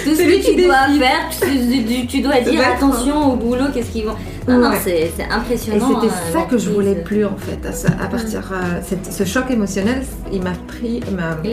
[0.04, 1.02] Tout ce que tu dois décide.
[1.02, 4.14] faire, tu, tu- tu dois dire attention au boulot, qu'est-ce qu'ils vont.
[4.48, 6.00] Non, non, c'est c'est Et impressionnant.
[6.00, 7.66] c'était euh, ça que je voulais plus en fait.
[7.68, 10.02] À, ce- à partir euh, cette- ce choc émotionnel,
[10.32, 11.00] il m'a pris,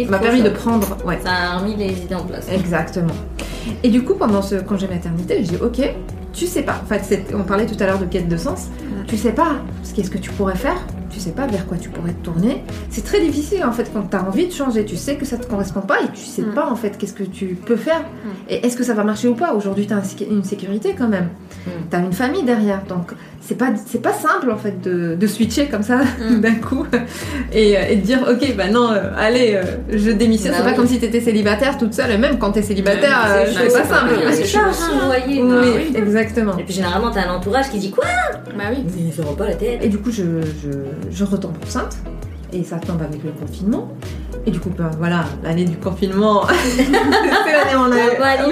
[0.10, 2.46] m'a permis de prendre, ouais, Ça a remis les idées en place.
[2.52, 3.14] exactement.
[3.84, 5.82] Et du coup, pendant ce congé maternité, je dis ok,
[6.34, 6.80] tu sais pas.
[6.84, 8.68] En fait, c'est- on parlait tout à l'heure de quête de sens.
[9.08, 10.78] Tu sais pas ce qu'est-ce que tu pourrais faire.
[11.10, 12.64] Tu sais pas vers quoi tu pourrais te tourner.
[12.90, 14.86] C'est très difficile en fait quand tu as envie de changer.
[14.86, 16.54] Tu sais que ça te correspond pas et tu sais Mm.
[16.54, 18.04] pas en fait qu'est-ce que tu peux faire.
[18.50, 19.54] Et est-ce que ça va marcher ou pas?
[19.54, 21.30] Aujourd'hui, tu as une sécurité quand même.
[21.66, 21.70] Mm.
[21.90, 22.84] Tu as une famille derrière.
[22.84, 23.14] Donc,
[23.48, 26.40] c'est pas, c'est pas simple en fait de, de switcher comme ça Mm.
[26.42, 26.86] d'un coup
[27.52, 30.52] et, euh, et de dire ok, bah non, euh, allez, euh, je démissionne.
[30.52, 30.76] Bah c'est pas oui.
[30.76, 32.12] comme si tu étais célibataire toute seule.
[32.12, 34.14] Et même quand tu es célibataire, euh, c'est pas c'est simple.
[34.24, 34.82] pas C'est ça, aussi.
[34.92, 35.42] vous voyez.
[35.44, 35.94] Oui, oui.
[35.96, 36.58] exactement.
[36.58, 38.06] Et puis généralement, t'as un entourage qui dit quoi?
[38.58, 38.84] Bah oui.
[38.98, 39.80] Mais pas la tête.
[39.84, 40.24] Et du coup, je,
[40.64, 40.70] je,
[41.12, 41.98] je retombe enceinte.
[42.54, 43.90] Et ça tombe avec le confinement.
[44.46, 46.44] Et du coup, ben, voilà, l'année du confinement,
[46.78, 47.84] c'est l'année où
[48.24, 48.52] a- où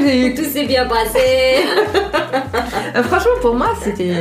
[0.00, 1.18] j'ai- eu tout s'est bien passé.
[2.96, 4.12] Euh, Franchement, pour moi, c'était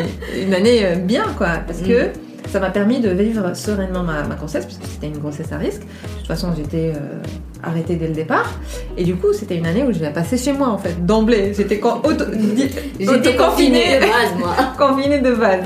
[0.43, 2.11] une année euh, bien, quoi, parce que Mm.
[2.51, 5.81] ça m'a permis de vivre sereinement ma, ma grossesse, puisque c'était une grossesse à risque.
[5.81, 7.21] De toute façon, j'étais euh,
[7.63, 8.49] arrêtée dès le départ.
[8.97, 11.51] Et du coup, c'était une année où je l'ai passée chez moi, en fait, d'emblée.
[11.55, 14.55] J'étais con- auto- di- J'étais confinée de base, moi.
[14.77, 15.61] confinée de base.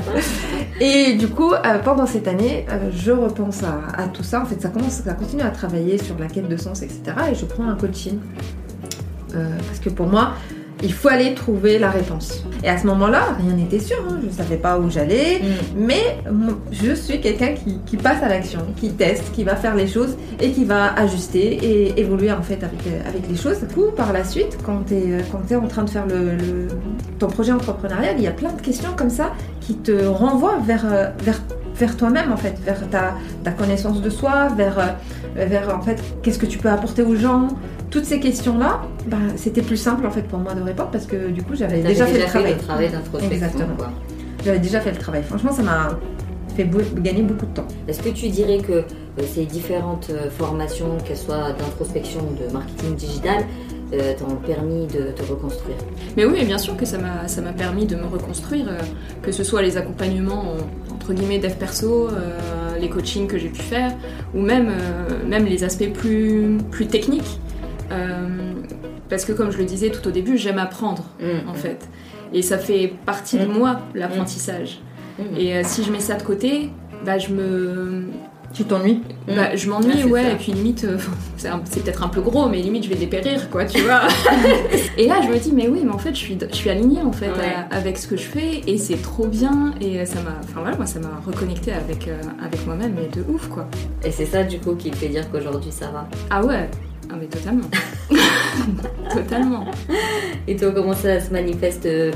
[0.80, 4.42] Et du coup, euh, pendant cette année, euh, je repense à, tout ça.
[4.42, 7.02] En fait, ça commence, ça continue à travailler sur la quête de sens, etc.
[7.30, 8.18] Et je prends un coaching.
[9.34, 10.32] Euh, parce que pour moi,
[10.84, 12.44] il faut aller trouver la réponse.
[12.62, 14.18] Et à ce moment-là, rien n'était sûr, hein.
[14.22, 15.46] je ne savais pas où j'allais, Mm.
[15.88, 16.18] mais
[16.70, 20.16] je suis quelqu'un qui, qui passe à l'action, qui teste, qui va faire les choses
[20.40, 23.60] et qui va ajuster et évoluer en fait avec, euh, avec les choses.
[23.60, 26.68] Du coup, par la suite, quand tu es, en train de faire le, le-
[27.18, 30.84] ton projet entrepreneurial, il y a plein de questions comme ça qui te renvoient vers,
[30.90, 31.40] euh, vers,
[31.76, 36.02] vers toi-même en fait, vers ta, ta connaissance de soi, vers, euh, vers en fait
[36.22, 37.48] qu'est-ce que tu peux apporter aux gens.
[37.94, 41.28] Toutes ces questions-là, bah, c'était plus simple en fait pour moi de répondre parce que
[41.30, 42.52] du coup j'avais déjà, fait le travail.
[42.54, 43.48] le travail d'introspection.
[44.44, 45.22] J'avais déjà fait le travail.
[45.22, 45.96] Franchement, ça m'a
[46.56, 47.68] fait gagner beaucoup de temps.
[47.86, 48.82] Est-ce que tu dirais que euh,
[49.32, 53.44] ces différentes euh, formations, qu'elles soient d'introspection ou de marketing digital,
[53.92, 55.76] euh, t'ont permis de te reconstruire?
[56.16, 58.66] Mais oui, bien sûr que ça m'a ça m'a permis de me reconstruire,
[59.22, 62.08] que ce soit les accompagnements en- entre guillemets dev perso,
[62.80, 63.92] les coachings que j'ai pu faire,
[64.34, 64.72] ou même,
[65.28, 67.38] même les aspects plus, plus techniques.
[67.92, 68.26] Euh,
[69.08, 71.48] parce que comme je le disais tout au début, j'aime apprendre Mm.
[71.48, 71.88] en fait.
[72.32, 73.52] Et ça fait partie de Mm.
[73.58, 74.80] moi, l'apprentissage.
[75.38, 76.70] Et euh, si je mets ça de côté,
[77.04, 78.04] bah, je me,
[78.52, 80.30] Tu t'ennuies bah, je Ah, m'ennuie, c'est ouais, ça.
[80.30, 80.96] et puis limite, euh,
[81.64, 84.02] c'est peut-être un peu gros, mais limite je vais dépérir, quoi, tu vois.
[84.96, 87.02] et là, je me dis, mais oui, mais en fait, je suis, je suis alignée
[87.02, 87.52] en fait Ouais.
[87.70, 90.76] à- avec ce que je fais, et c'est trop bien, et ça m'a, enfin voilà,
[90.76, 93.66] moi, ça m'a reconnecté avec, euh, avec moi-même, mais de ouf, quoi.
[94.04, 96.06] Et c'est ça du coup qui te fait dire qu'aujourd'hui ça va?
[96.30, 96.68] Ah ouais,
[97.10, 97.68] ah mais totalement,
[99.14, 99.64] totalement.
[100.46, 102.12] Et toi, comment ça se manifeste euh,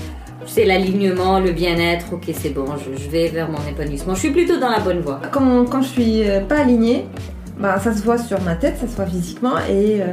[0.46, 4.14] C'est l'alignement, le bien-être, ok c'est bon, je, je vais vers mon épanouissement.
[4.14, 5.20] Je suis plutôt dans la bonne voie.
[5.30, 7.06] quand, quand je suis euh, pas alignée,
[7.58, 10.06] bah, ça se voit sur ma tête, ça se voit physiquement et euh,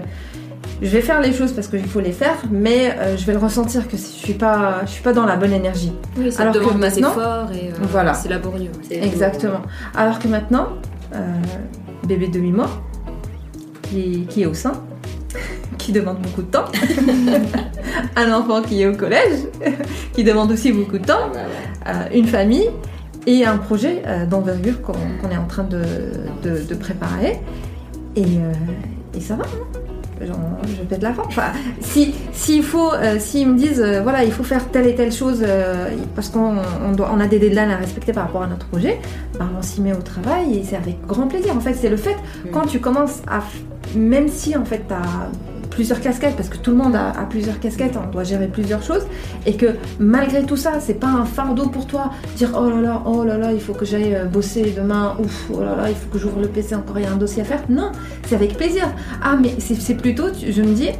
[0.81, 3.39] je vais faire les choses parce qu'il faut les faire, mais euh, je vais le
[3.39, 5.93] ressentir que je suis pas, je suis pas dans la bonne énergie.
[6.17, 8.13] Oui, ça Alors que demande maintenant- efforts, et euh, Voilà.
[8.13, 8.71] c'est laborieux.
[8.91, 9.61] Exactement.
[9.95, 10.69] Alors que maintenant,
[11.13, 11.17] euh,
[12.07, 12.69] bébé de 8 mois,
[13.89, 14.73] qui, qui est au sein,
[15.77, 16.65] qui demande beaucoup de temps,
[18.15, 19.39] un enfant qui est au collège,
[20.13, 21.31] qui demande aussi beaucoup de temps,
[21.87, 22.69] euh, une famille
[23.27, 24.93] et un projet euh, d'envergure qu'on
[25.31, 25.81] est en train de,
[26.43, 27.39] de- de préparer.
[28.15, 28.51] Et, euh,
[29.15, 29.79] et ça va, hein
[30.25, 31.27] Genre, je pète la forme.
[31.27, 34.95] Enfin, si s'il faut, euh, s'ils me disent, euh, voilà, il faut faire telle et
[34.95, 36.53] telle chose euh, parce qu'on
[36.87, 38.97] on doit- on a des deadlines à respecter par rapport à notre projet,
[39.37, 41.53] ben, on s'y met au travail et c'est avec grand plaisir.
[41.53, 42.15] En fait, c'est le fait
[42.53, 43.39] quand tu commences à,
[43.95, 45.29] même si en fait tu as
[45.71, 48.81] plusieurs casquettes, parce que tout le monde a, a plusieurs casquettes, on doit gérer plusieurs
[48.81, 49.05] choses,
[49.45, 53.01] et que malgré tout ça, c'est pas un fardeau pour toi, dire oh là là,
[53.05, 55.95] oh là là, il faut que j'aille euh, bosser demain, ouf, oh là là, il
[55.95, 57.61] faut que j'ouvre le PC, encore il y a un dossier à faire.
[57.67, 57.91] Non,
[58.25, 58.87] c'est avec plaisir.
[59.21, 60.91] Ah, mais c'est plutôt, je me dis,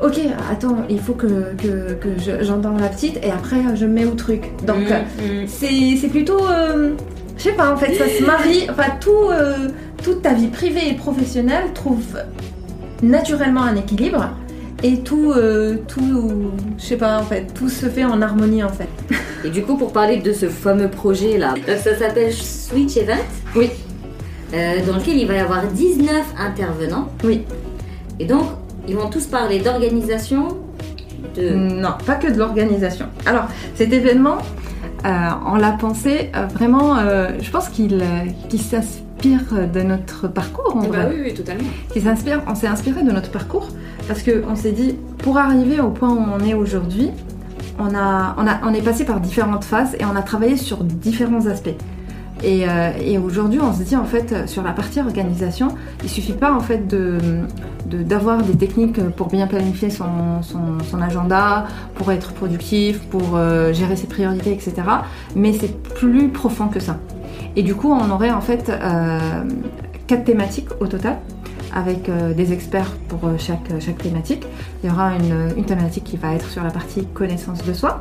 [0.00, 3.92] ok, attends, il faut que, que, que je- j'entends la petite, et après je me
[3.94, 4.50] mets au truc.
[4.64, 5.46] Donc, Mm, mm.
[5.48, 6.38] c'est c'est plutôt.
[6.48, 6.90] euh,
[7.36, 8.66] je sais pas, en fait, ça se marie.
[8.70, 9.68] Enfin, tout, euh,
[10.02, 12.18] toute ta vie privée et professionnelle trouve
[13.02, 14.30] naturellement un équilibre.
[14.82, 18.70] Et tout, euh, tout, je sais pas, en fait, tout se fait en harmonie, en
[18.70, 18.88] fait.
[19.44, 23.18] Et du coup, pour parler de ce fameux projet là, ça s'appelle Switch Event.
[23.54, 23.70] Oui.
[24.54, 27.08] Euh, dans lequel il va y avoir 19 intervenants.
[27.24, 27.42] Oui.
[28.18, 28.44] Et donc,
[28.88, 30.48] ils vont tous parler d'organisation,
[31.36, 31.50] de.
[31.50, 33.06] Non, pas que de l'organisation.
[33.26, 34.38] Alors, cet événement,
[35.04, 38.60] euh, on l'a pensé euh, vraiment, euh, je pense qu'il euh, qu'il
[39.20, 41.04] s'inspire de notre parcours, en Eh vrai.
[41.04, 41.68] bah oui, oui, totalement.
[41.92, 43.68] qui s'inspire, on s'est inspiré de notre parcours
[44.08, 47.10] parce que on s'est dit pour arriver au point où on est aujourd'hui,
[47.78, 50.82] on a, on a, on est passé par différentes phases et on a travaillé sur
[50.84, 51.70] différents aspects.
[52.42, 55.68] Et, euh, et aujourd'hui, on se dit en fait euh, sur la partie organisation,
[56.02, 57.18] il suffit pas en fait de
[57.86, 63.32] de- d'avoir des techniques pour bien planifier son, son, son agenda, pour être productif, pour
[63.34, 64.72] euh, gérer ses priorités, etc.
[65.34, 66.96] Mais c'est plus profond que ça.
[67.56, 69.44] Et du coup, on aurait en fait euh,
[70.06, 71.18] quatre thématiques au total
[71.74, 74.44] avec euh, des experts pour euh, chaque, chaque thématique.
[74.82, 78.00] Il y aura une, une thématique qui va être sur la partie connaissance de soi.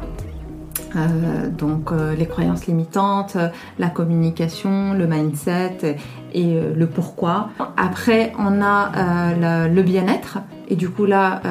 [1.55, 3.38] Donc les croyances limitantes,
[3.77, 5.97] la communication, le mindset
[6.33, 7.49] et le pourquoi.
[7.77, 8.89] Après, on a
[9.35, 10.39] le, le bien-être.
[10.67, 11.41] Et du coup là,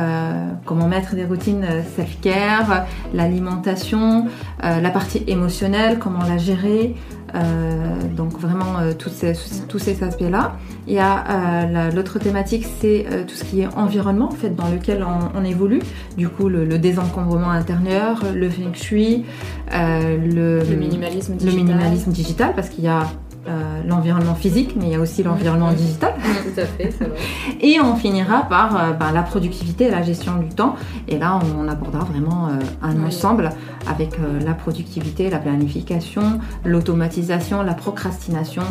[0.65, 4.27] comment mettre des routines self-care, l'alimentation,
[4.61, 6.97] la partie émotionnelle, comment la gérer.
[7.35, 9.35] Euh, donc vraiment euh, tous ces,
[9.69, 10.57] tous ces aspects-là.
[10.87, 14.55] Il y a euh, la- l'autre thématique, c'est tout ce qui est environnement en fait
[14.55, 15.81] dans lequel on, on évolue.
[16.17, 19.25] Du coup, le, le désencombrement intérieur, le feng shui,
[19.71, 21.65] le, Le minimalisme le digital.
[21.65, 23.03] minimalisme digital, parce qu'il y a
[23.49, 26.15] euh, l'environnement physique, mais il y a aussi l'environnement digital.
[26.45, 27.19] Tout à fait, c'est vrai.
[27.61, 30.77] Et on finira par euh, ben, la productivité et la gestion du temps.
[31.09, 33.51] Et là, on abordera vraiment euh, un ensemble
[33.89, 38.65] avec la productivité, la planification, l'automatisation, la procrastination.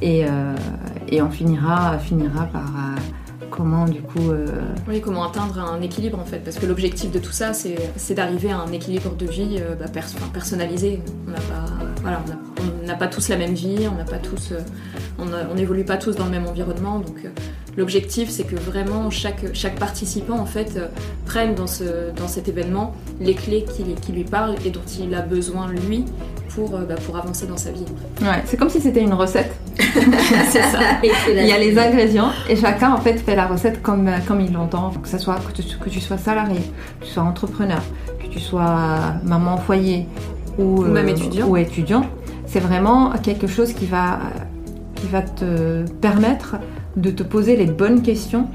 [0.00, 0.24] Et,
[1.08, 2.72] et on finira, finira par
[3.56, 4.30] comment du coup.
[4.30, 4.46] euh,
[4.88, 8.14] Oui, comment atteindre un équilibre en fait, parce que l'objectif de tout ça, c'est c'est
[8.14, 11.00] d'arriver à un équilibre de vie euh, bah, pers- personnalisé.
[11.28, 12.20] On n'a pas, voilà,
[12.82, 14.58] on n'a- pas tous la même vie, on n'a pas tous, euh,
[15.18, 17.28] on n'évolue pas tous dans le même environnement, donc euh,
[17.76, 20.86] l'objectif, c'est que vraiment chaque chaque participant en fait euh,
[21.26, 21.84] prenne dans ce
[22.16, 26.04] dans cet événement les clés qui, qui lui parlent et dont il a besoin lui
[26.54, 27.84] pour euh, bah, pour avancer dans sa vie.
[28.22, 29.52] Ouais, c'est comme si c'était une recette.
[30.50, 30.78] c'est ça.
[31.02, 34.40] Il y a les ingrédients et chacun en fait fait la recette comme, euh, comme
[34.40, 34.92] il l'entend.
[35.02, 36.60] Que ce soit que tu, que tu sois salarié,
[37.00, 37.82] que tu sois entrepreneur,
[38.20, 40.06] que tu sois maman au foyer
[40.58, 41.48] ou, Ou même étudiant.
[41.48, 42.06] ou étudiant,
[42.46, 44.20] c'est vraiment quelque chose qui va,
[44.94, 46.56] qui va te permettre
[46.96, 48.48] de te poser les bonnes questions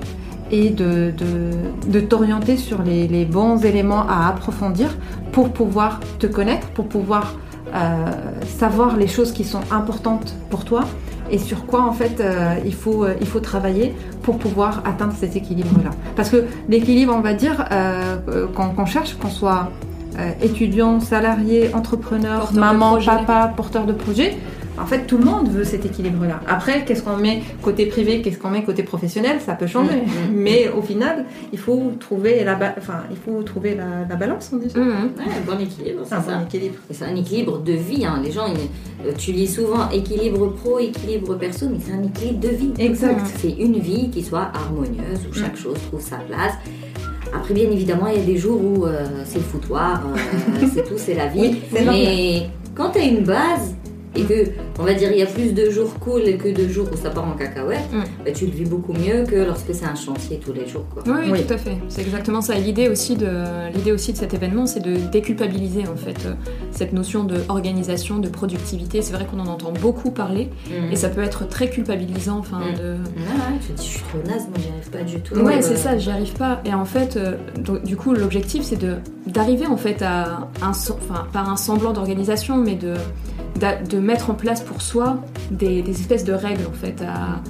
[0.51, 1.51] et de, de,
[1.91, 4.89] de t'orienter sur les, les bons éléments à approfondir
[5.31, 7.35] pour pouvoir te connaître, pour pouvoir
[7.75, 8.05] euh,
[8.57, 10.85] savoir les choses qui sont importantes pour toi
[11.31, 15.13] et sur quoi en fait euh, il, faut, euh, il faut travailler pour pouvoir atteindre
[15.17, 15.91] cet équilibre-là.
[16.15, 19.69] Parce que l'équilibre, on va dire, euh, qu'on cherche, qu'on soit
[20.41, 24.37] étudiant, salarié, entrepreneur, Porteur maman, papa, porteur de projet,
[24.81, 26.39] en fait tout le monde veut cet équilibre-là.
[26.47, 29.95] Après, qu'est-ce qu'on met côté privé, qu'est-ce qu'on met côté professionnel, ça peut changer.
[29.97, 34.05] Mm, mm, Mais au final, il faut trouver la, ba- enfin, il faut trouver la,
[34.09, 34.79] la balance, on dit ça.
[34.79, 36.37] Ouais, un bon équilibre, C'est un ça.
[36.37, 36.75] bon équilibre.
[36.91, 38.05] C'est un équilibre de vie.
[38.05, 38.21] hein.
[38.23, 42.39] Les gens, ils- euh, tu lis souvent équilibre pro, équilibre perso, mais c'est un équilibre
[42.39, 42.73] de vie.
[42.79, 43.25] Exact.
[43.37, 46.53] C'est une vie qui soit harmonieuse, où chaque chose trouve sa place.
[47.33, 50.83] Après, bien évidemment, il y a des jours où euh, c'est le foutoir, euh, c'est
[50.83, 51.57] tout, c'est la vie.
[51.71, 53.75] Oui, mais quand tu as une base
[54.15, 56.87] et que, on va dire, il y a plus de jours cool que de jours
[56.91, 58.03] où ça part en cacahuète, Mm.
[58.25, 60.85] bah, tu le vis beaucoup mieux que lorsque c'est un chantier tous les jours.
[60.93, 61.03] Quoi.
[61.05, 61.43] Oui, oui, Oui.
[61.45, 61.77] tout à fait.
[61.89, 62.55] C'est exactement ça.
[62.55, 63.29] L'idée aussi de
[63.73, 66.33] l'idée aussi de cet événement, c'est de déculpabiliser en fait euh,
[66.71, 69.01] cette notion de organisation, de productivité.
[69.01, 70.91] C'est vrai qu'on en entend beaucoup parler Mm.
[70.91, 72.39] et ça peut être très culpabilisant.
[72.39, 72.77] Enfin, Mm.
[72.79, 75.19] de Ouais, ouais, tu te dis, je suis trop naze, moi j'y arrive pas du
[75.21, 75.35] tout.
[75.35, 76.61] Ouais, Euh, c'est ça, j'y arrive pas.
[76.65, 78.95] Et en fait, euh, donc, du coup, l'objectif, c'est de
[79.27, 82.93] d'arriver en fait à un, enfin, par un semblant d'organisation, mais de,
[83.59, 85.17] de mettre en place pour soi
[85.51, 87.41] des, des espèces de règles en fait à,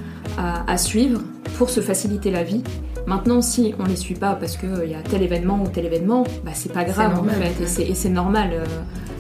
[0.42, 1.22] à- à suivre
[1.58, 2.64] pour se faciliter la vie.
[3.08, 6.24] Maintenant, si on les suit pas parce qu'il y a tel événement ou tel événement,
[6.46, 8.50] bah c'est pas grave en fait, et c'est- et c'est normal.
[8.54, 8.66] euh.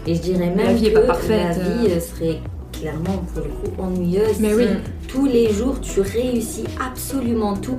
[0.07, 2.39] Et je dirais La même vie est que pas parfaite, la vie euh, serait
[2.71, 4.39] clairement pour le coup ennuyeuse.
[4.39, 4.65] Mais si oui.
[5.07, 7.77] Tous les jours tu réussis absolument tout.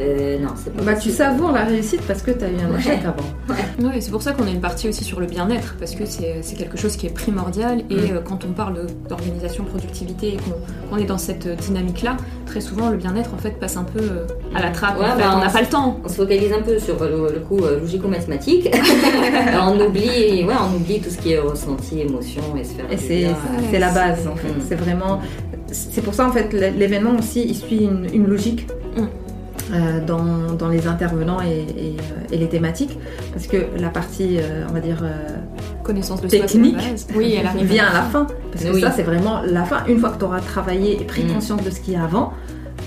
[0.00, 2.72] Euh, non, c'est pas Bah, tu savoures la réussite parce que tu as eu un
[2.72, 2.80] Ouais.
[2.80, 3.28] échec avant.
[3.48, 3.62] Ouais,
[4.00, 6.56] c'est pour ça qu'on a une partie aussi sur le bien-être, parce que c'est c'est
[6.56, 7.80] quelque chose qui est primordial.
[7.90, 7.98] Et Mm.
[8.16, 10.36] euh, quand on parle de- d'organisation, productivité et
[10.90, 14.26] qu'on est dans cette dynamique-là, très souvent le bien-être en fait passe un peu euh,
[14.54, 14.98] à la trappe.
[14.98, 15.22] Ouais, en fait.
[15.22, 15.98] bah, on n'a pas le temps.
[16.04, 18.68] On se focalise un peu sur euh, le, le coup euh, logico-mathématique.
[19.62, 22.86] on oublie, ouais, on oublie tout ce qui est ressenti, émotion et se faire
[23.70, 24.48] c'est la base en fait.
[24.48, 24.62] Mm.
[24.68, 25.20] C'est vraiment.
[25.70, 28.66] C'est pour ça en fait l'événement aussi il suit une, une logique.
[28.96, 29.06] Mm.
[29.72, 32.98] Euh, dans, dans les intervenants et, et, euh, et les thématiques
[33.32, 35.04] parce que la partie euh, on va dire
[35.82, 36.76] Connaissance de Technique.
[37.14, 37.66] Oui, elle arrive.
[37.66, 38.80] vient à la fin parce que Oui.
[38.80, 41.32] ça c'est vraiment la fin une fois que tu auras travaillé et pris Mm.
[41.34, 42.32] conscience de ce qu'il y a avant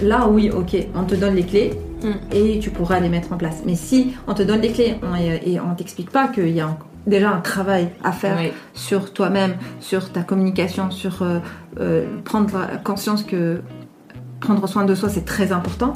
[0.04, 2.36] là oui ok on te donne les clés Mm.
[2.36, 5.16] et tu pourras les mettre en place mais si on te donne les clés on-
[5.16, 8.52] et, on t'explique pas qu'il y a déjà un travail à faire Oui.
[8.74, 11.40] sur toi-même, sur ta communication, sur euh,
[11.80, 12.52] euh, prendre
[12.84, 13.62] conscience que
[14.46, 15.94] prendre soin de soi c'est très important,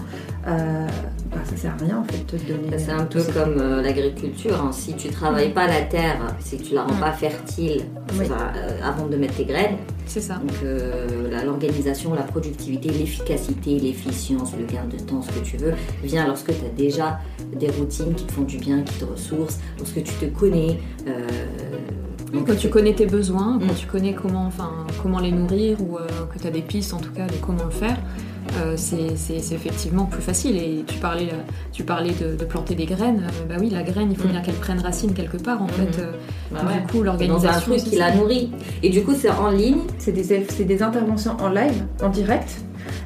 [0.48, 0.88] euh,
[1.32, 2.72] bah, ça sert à rien en fait de te donner.
[2.72, 3.32] Ça, C'est un peu tout ça.
[3.44, 4.56] comme euh, l'agriculture.
[4.62, 4.72] hein.
[4.72, 7.84] Si tu travailles pas la terre, si tu la rends pas fertile
[8.20, 8.26] Oui.
[8.28, 10.36] ça, euh, avant de mettre tes graines, C'est ça.
[10.36, 15.74] donc euh, l'organisation, la productivité, l'efficacité, l'efficience, le gain de temps, ce que tu veux,
[16.04, 17.20] vient lorsque tu as déjà
[17.56, 20.80] des routines qui te font du bien, qui te ressourcent, lorsque tu te connais.
[21.08, 21.28] euh,
[22.34, 23.76] donc, Quand tu connais tes besoins, quand Mm.
[23.76, 24.70] tu connais comment, enfin,
[25.02, 27.64] comment les nourrir ou euh, que tu as des pistes en tout cas de comment
[27.66, 27.98] le faire,
[28.58, 30.58] euh, c'est effectivement plus facile.
[30.58, 31.38] Et tu parlais, euh,
[31.72, 33.24] tu parlais de, de planter des graines.
[33.24, 34.32] euh, bah oui, la graine, il faut Mm.
[34.32, 35.72] bien qu'elle prenne racine quelque part en Mhm.
[35.72, 36.02] fait.
[36.52, 36.82] bah ouais.
[36.82, 37.72] Du coup, un l'organisation.
[37.74, 38.52] truc qui la nourrit.
[38.84, 39.82] Et du coup, c'est en ligne.
[39.98, 42.50] C'est des, des interventions en live, en direct.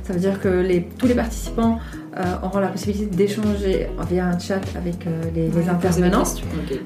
[0.04, 1.80] Ça veut dire que les, tous les participants
[2.18, 6.24] euh, auront la possibilité d'échanger via un chat avec euh, les, Ouais, intervenants.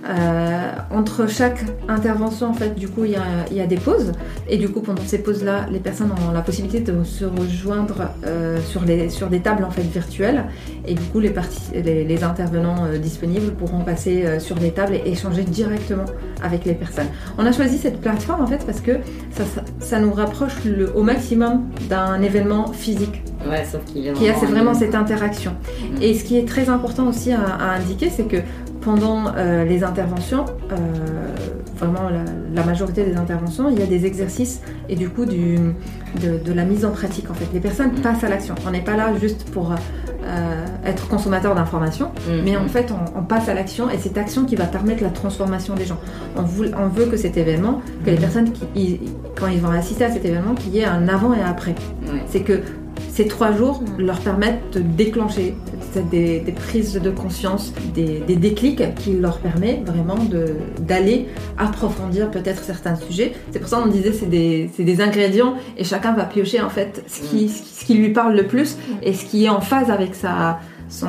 [0.09, 3.77] Euh, entre chaque intervention, en fait, du coup, il y a, il y a des
[3.77, 4.11] pauses.
[4.49, 8.59] Et du coup, pendant ces pauses-là, les personnes ont la possibilité de se rejoindre euh,
[8.61, 10.45] sur, les, sur des tables en fait virtuelles.
[10.87, 15.11] Et du coup, les, partic- les, les intervenants disponibles pourront passer sur les tables et
[15.11, 16.05] échanger directement
[16.43, 17.07] avec les personnes.
[17.37, 18.93] On a choisi cette plateforme en fait parce que
[19.31, 24.29] ça, ça, ça nous rapproche le- au maximum d'un événement physique Ouais, sauf qu'il qui
[24.29, 25.51] a c'est en vraiment cette interaction.
[25.51, 26.01] Mm.
[26.01, 28.38] Et ce qui est très important aussi à, à indiquer, c'est que
[28.81, 30.75] pendant euh, les interventions, euh,
[31.77, 32.23] vraiment la,
[32.55, 35.57] la majorité des interventions, il y a des exercices et du coup du,
[36.21, 37.45] de, de la mise en pratique en fait.
[37.53, 38.01] Les personnes Mm.
[38.01, 38.55] passent à l'action.
[38.67, 42.41] On n'est pas là juste pour euh, être consommateur d'informations, Mhm.
[42.43, 45.10] mais en fait, on, on passe à l'action et cette action qui va permettre la
[45.10, 45.97] transformation des gens.
[46.36, 48.99] On, voul- on veut que cet événement, que les personnes, qui, ils-
[49.39, 51.75] quand ils vont assister à cet événement, qu'il y ait un avant et un après.
[52.27, 52.62] C'est que
[53.17, 55.56] ces trois jours leur permettent de déclencher
[56.12, 60.17] des, des prises de conscience, des, des déclics qui leur permet vraiment
[60.80, 61.25] d'aller
[61.58, 63.34] approfondir peut-être certains sujets.
[63.51, 66.69] C'est pour ça qu'on disait c'est des, c'est des ingrédients et chacun va piocher en
[66.69, 69.49] fait ce qui, ce qui- ce qui lui parle le plus et ce qui est
[69.49, 71.08] en phase avec sa, son,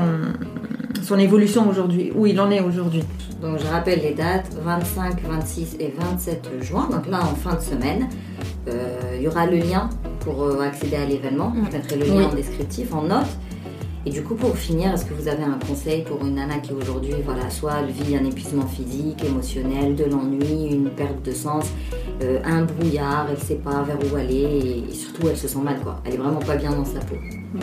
[1.03, 3.03] son évolution aujourd'hui, où il en est aujourd'hui.
[3.43, 6.89] Donc je rappelle les dates 25, 26 et 27 juin.
[6.91, 8.09] Donc là en fin de semaine,
[8.69, 9.91] euh, il y aura le lien
[10.29, 11.53] pour euh, accéder à l'événement.
[11.55, 13.27] Je mettrai le lien en descriptif, en note.
[14.07, 16.73] Et du coup, pour finir, est-ce que vous avez un conseil pour une nana qui
[16.73, 21.67] aujourd'hui, voilà, soit elle vit un épuisement physique, émotionnel, de l'ennui, une perte de sens,
[22.23, 25.81] euh, un brouillard, elle sait pas vers où aller et, surtout elle se sent mal
[25.83, 26.01] quoi.
[26.05, 27.17] Elle est vraiment pas bien dans sa peau.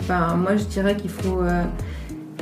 [0.06, 1.64] Ben, moi, je dirais qu'il faut euh,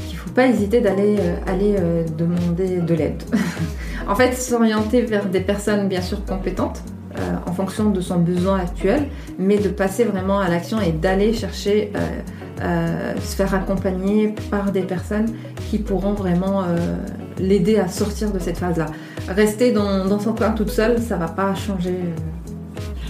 [0.07, 1.77] qu'il faut pas hésiter d'aller euh, aller
[2.19, 3.23] demander de l'aide.
[4.09, 6.94] en fait, s'orienter vers des personnes bien sûr compétentes en
[7.55, 11.99] fonction de son besoin actuel, mais de passer vraiment à l'action et d'aller chercher euh,
[12.63, 15.27] euh, se faire accompagner par des personnes
[15.71, 16.97] qui pourront vraiment euh,
[17.39, 18.87] l'aider à sortir de cette phase-là.
[19.29, 21.99] Rester dans, dans son coin toute seule, ça va pas changer.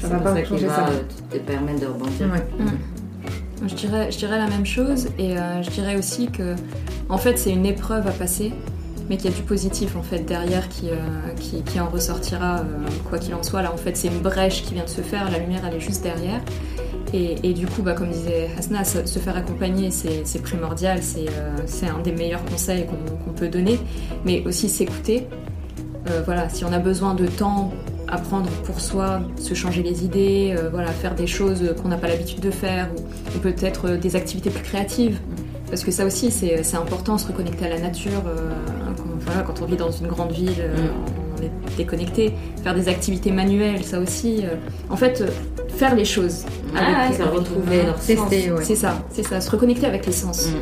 [0.00, 0.86] ça va pas ça changer va ça.
[1.30, 2.26] te permettre de rebondir.
[2.32, 2.64] Ouais.
[3.66, 6.54] Je dirais, je dirais la même chose et euh, je dirais aussi que
[7.08, 8.52] en fait c'est une épreuve à passer
[9.08, 12.62] mais qu'il y a du positif en fait derrière qui, euh, qui, en ressortira euh,
[13.08, 13.62] quoi qu'il en soit.
[13.62, 15.80] Là en fait c'est une brèche qui vient de se faire, la lumière elle est
[15.80, 16.40] juste derrière
[17.16, 21.86] et, du coup bah, comme disait Hasna, se, faire accompagner c'est primordial, c'est euh, c'est
[21.86, 23.78] un des meilleurs conseils qu'on peut donner
[24.24, 25.26] mais aussi s'écouter.
[26.26, 27.72] Voilà, si on a besoin de temps
[28.08, 32.08] à prendre pour soi, se changer les idées, voilà, faire des choses qu'on n'a pas
[32.08, 33.00] l'habitude de faire, ou,
[33.36, 35.18] ou peut-être des activités plus créatives.
[35.70, 38.22] Parce que ça aussi, c'est important, se reconnecter à la nature.
[39.24, 41.38] Quand, voilà, quand on vit dans une grande ville, euh, Mm.
[41.38, 42.32] on est déconnecté.
[42.62, 44.42] Faire des activités manuelles, ça aussi.
[44.44, 44.54] euh,
[44.90, 45.28] en fait, euh,
[45.76, 46.44] faire les choses.
[46.74, 48.30] Ah avec- ouais, ça avec- retrouver leur sens.
[48.30, 48.52] Ouais.
[48.62, 50.48] C'est ça, c'est ça, se reconnecter avec les sens.
[50.48, 50.54] Mm.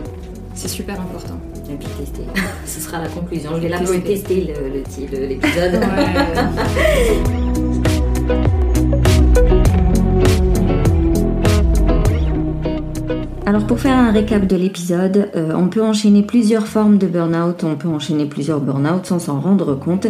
[0.54, 1.38] C'est super important.
[1.70, 2.22] Et puis tester.
[2.66, 3.52] Ce sera la conclusion.
[3.56, 4.44] Je vais l'appeler Tester.
[4.44, 5.80] tester le- le le- l'épisode.
[13.52, 17.64] Alors pour faire un récap de l'épisode, euh, on peut enchaîner plusieurs formes de burn-out,
[17.64, 20.06] on peut enchaîner plusieurs burn-out sans s'en rendre compte.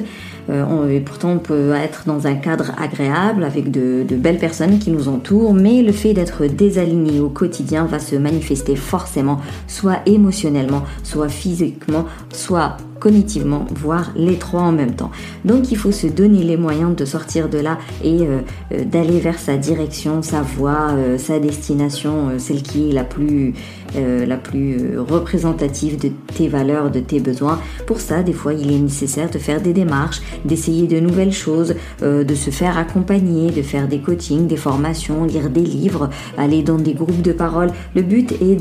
[0.48, 4.92] Euh, et pourtant on peut être dans un cadre agréable avec de belles personnes qui
[4.92, 10.84] nous entourent, mais le fait d'être désaligné au quotidien va se manifester forcément, soit émotionnellement,
[11.02, 15.10] soit physiquement, soit cognitivement, voire les trois en même temps.
[15.44, 18.38] Donc il faut se donner les moyens de sortir de là et euh,
[18.72, 23.54] euh, d'aller vers sa direction, sa voie, euh, sa destination, celle qui est la plus,
[23.96, 27.58] la plus représentative de tes valeurs, de tes besoins.
[27.86, 31.74] Pour ça, des fois, il est nécessaire de faire des démarches, d'essayer de nouvelles choses,
[32.00, 36.78] de se faire accompagner, de faire des coachings, des formations, lire des livres, aller dans
[36.78, 37.70] des groupes de parole.
[37.94, 38.56] Le but est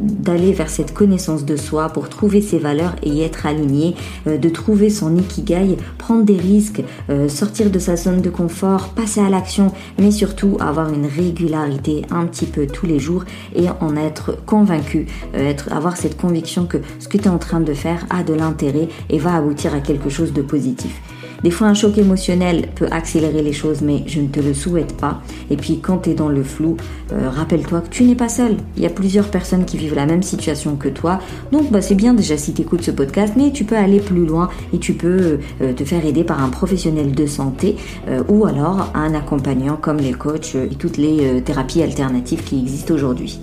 [0.00, 3.81] d'aller vers cette connaissance de soi pour trouver ses valeurs et y être aligné,
[4.26, 8.90] euh, de trouver son ikigai, prendre des risques, euh, sortir de sa zone de confort,
[8.90, 13.66] passer à l'action, mais surtout avoir une régularité un petit peu tous les jours et
[13.80, 17.74] en être convaincu, euh, avoir cette conviction que ce que tu es en train de
[17.74, 21.00] faire a de l'intérêt et va aboutir à quelque chose de positif.
[21.42, 24.96] Des fois, un choc émotionnel peut accélérer les choses, mais je ne te le souhaite
[24.96, 25.20] pas.
[25.50, 26.76] Et puis, quand tu es dans le flou,
[27.12, 28.56] euh, rappelle-toi que tu n'es pas seul.
[28.76, 31.18] Il y a plusieurs personnes qui vivent la même situation que toi.
[31.50, 34.24] Donc, bah, c'est bien déjà si tu écoutes ce podcast, mais tu peux aller plus
[34.24, 37.76] loin et tu peux euh, te faire aider par un professionnel de santé
[38.08, 42.94] euh, ou alors un accompagnant comme les coachs et toutes les thérapies alternatives qui existent
[42.94, 43.40] aujourd'hui.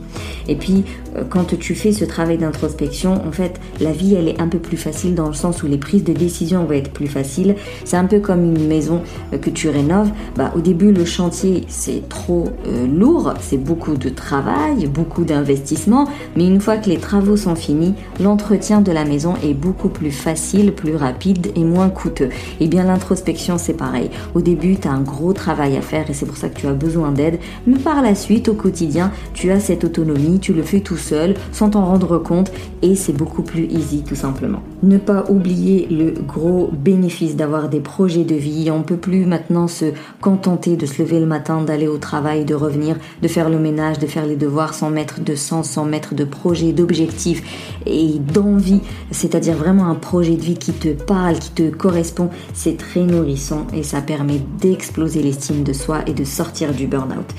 [0.47, 0.83] Et puis,
[1.29, 4.77] quand tu fais ce travail d'introspection, en fait, la vie, elle est un peu plus
[4.77, 7.55] facile dans le sens où les prises de décision vont être plus faciles.
[7.89, 9.01] C'est un peu comme une maison
[9.33, 10.11] euh, que tu rénoves.
[10.35, 16.07] Bah, au début, le chantier, c'est trop euh, lourd, c'est beaucoup de travail, beaucoup d'investissement.
[16.35, 20.11] Mais une fois que les travaux sont finis, l'entretien de la maison est beaucoup plus
[20.11, 22.29] facile, plus rapide et moins coûteux.
[22.59, 24.11] Et bien, l'introspection, c'est pareil.
[24.35, 26.67] Au début, tu as un gros travail à faire et c'est pour ça que tu
[26.67, 27.39] as besoin d'aide.
[27.65, 31.33] Mais par la suite, au quotidien, tu as cette autonomie, tu le fais tout seul,
[31.51, 32.51] sans t'en rendre compte
[32.83, 34.61] et c'est beaucoup plus easy tout simplement.
[34.83, 38.69] Ne pas oublier le gros bénéfice d'avoir des projets de vie.
[38.71, 39.85] On peut plus maintenant se
[40.21, 43.99] contenter de se lever le matin, d'aller au travail, de revenir, de faire le ménage,
[43.99, 47.43] de faire les devoirs sans mettre de sens, sans mettre de projet, d'objectif
[47.85, 48.81] et d'envie.
[49.11, 52.29] C'est-à-dire vraiment un projet de vie qui te parle, qui te correspond.
[52.53, 57.33] C'est très nourrissant et ça permet d'exploser l'estime de soi et de sortir du burn-out.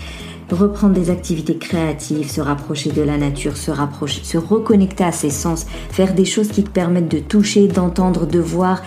[0.50, 5.30] reprendre des activités créatives, se rapprocher de la nature, se rapprocher, se reconnecter à ses
[5.30, 8.82] sens, faire des choses qui te permettent de toucher, d'entendre, de voir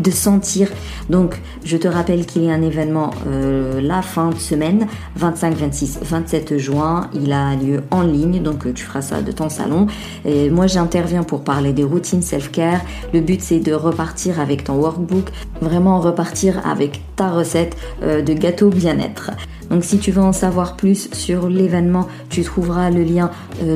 [0.00, 0.68] de sentir.
[1.10, 4.86] Donc, je te rappelle qu'il y a un événement euh, la fin de semaine,
[5.16, 7.08] 25, 26, 27 juin.
[7.14, 9.86] Il a lieu en ligne, donc euh, tu feras ça de ton salon.
[10.24, 12.80] Et moi, j'interviens pour parler des routines self-care.
[13.12, 15.30] Le but, c'est de repartir avec ton workbook,
[15.60, 19.30] vraiment repartir avec ta recette euh, de gâteau bien-être.
[19.70, 23.30] Donc si tu veux en savoir plus sur l'événement, tu trouveras le lien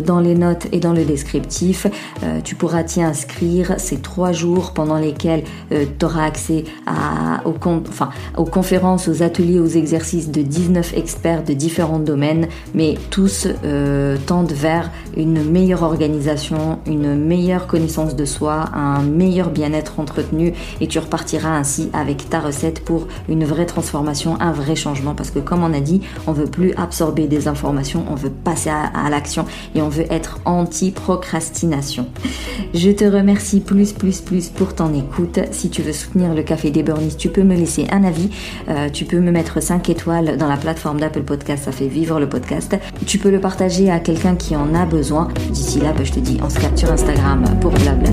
[0.04, 1.86] dans les notes et dans le descriptif.
[2.44, 3.76] Tu pourras t'y inscrire.
[3.78, 5.44] C'est trois jours pendant lesquels
[6.06, 12.48] auras accès à, aux, conférences, aux ateliers, aux exercices de 19 experts de différents domaines,
[12.74, 13.48] mais tous
[14.26, 20.86] tendent vers une meilleure organisation, une meilleure connaissance de soi, un meilleur bien-être entretenu et
[20.86, 25.38] tu repartiras ainsi avec ta recette pour une vraie transformation, un vrai changement parce que
[25.38, 29.46] comme on a dit, on veut plus absorber des informations, on veut passer à, l'action
[29.74, 32.06] et on veut être anti-procrastination.
[32.74, 35.38] Je te remercie plus, plus, plus pour ton écoute.
[35.52, 38.30] Si tu veux soutenir le Café des Burnies, tu peux me laisser un avis.
[38.68, 42.20] Euh, tu peux me mettre 5 étoiles dans la plateforme d'Apple Podcast, ça fait vivre
[42.20, 42.76] le podcast.
[43.06, 45.28] Tu peux le partager à quelqu'un qui en a besoin.
[45.50, 48.10] D'ici là, bah, je te dis, on se capture Instagram pour blabla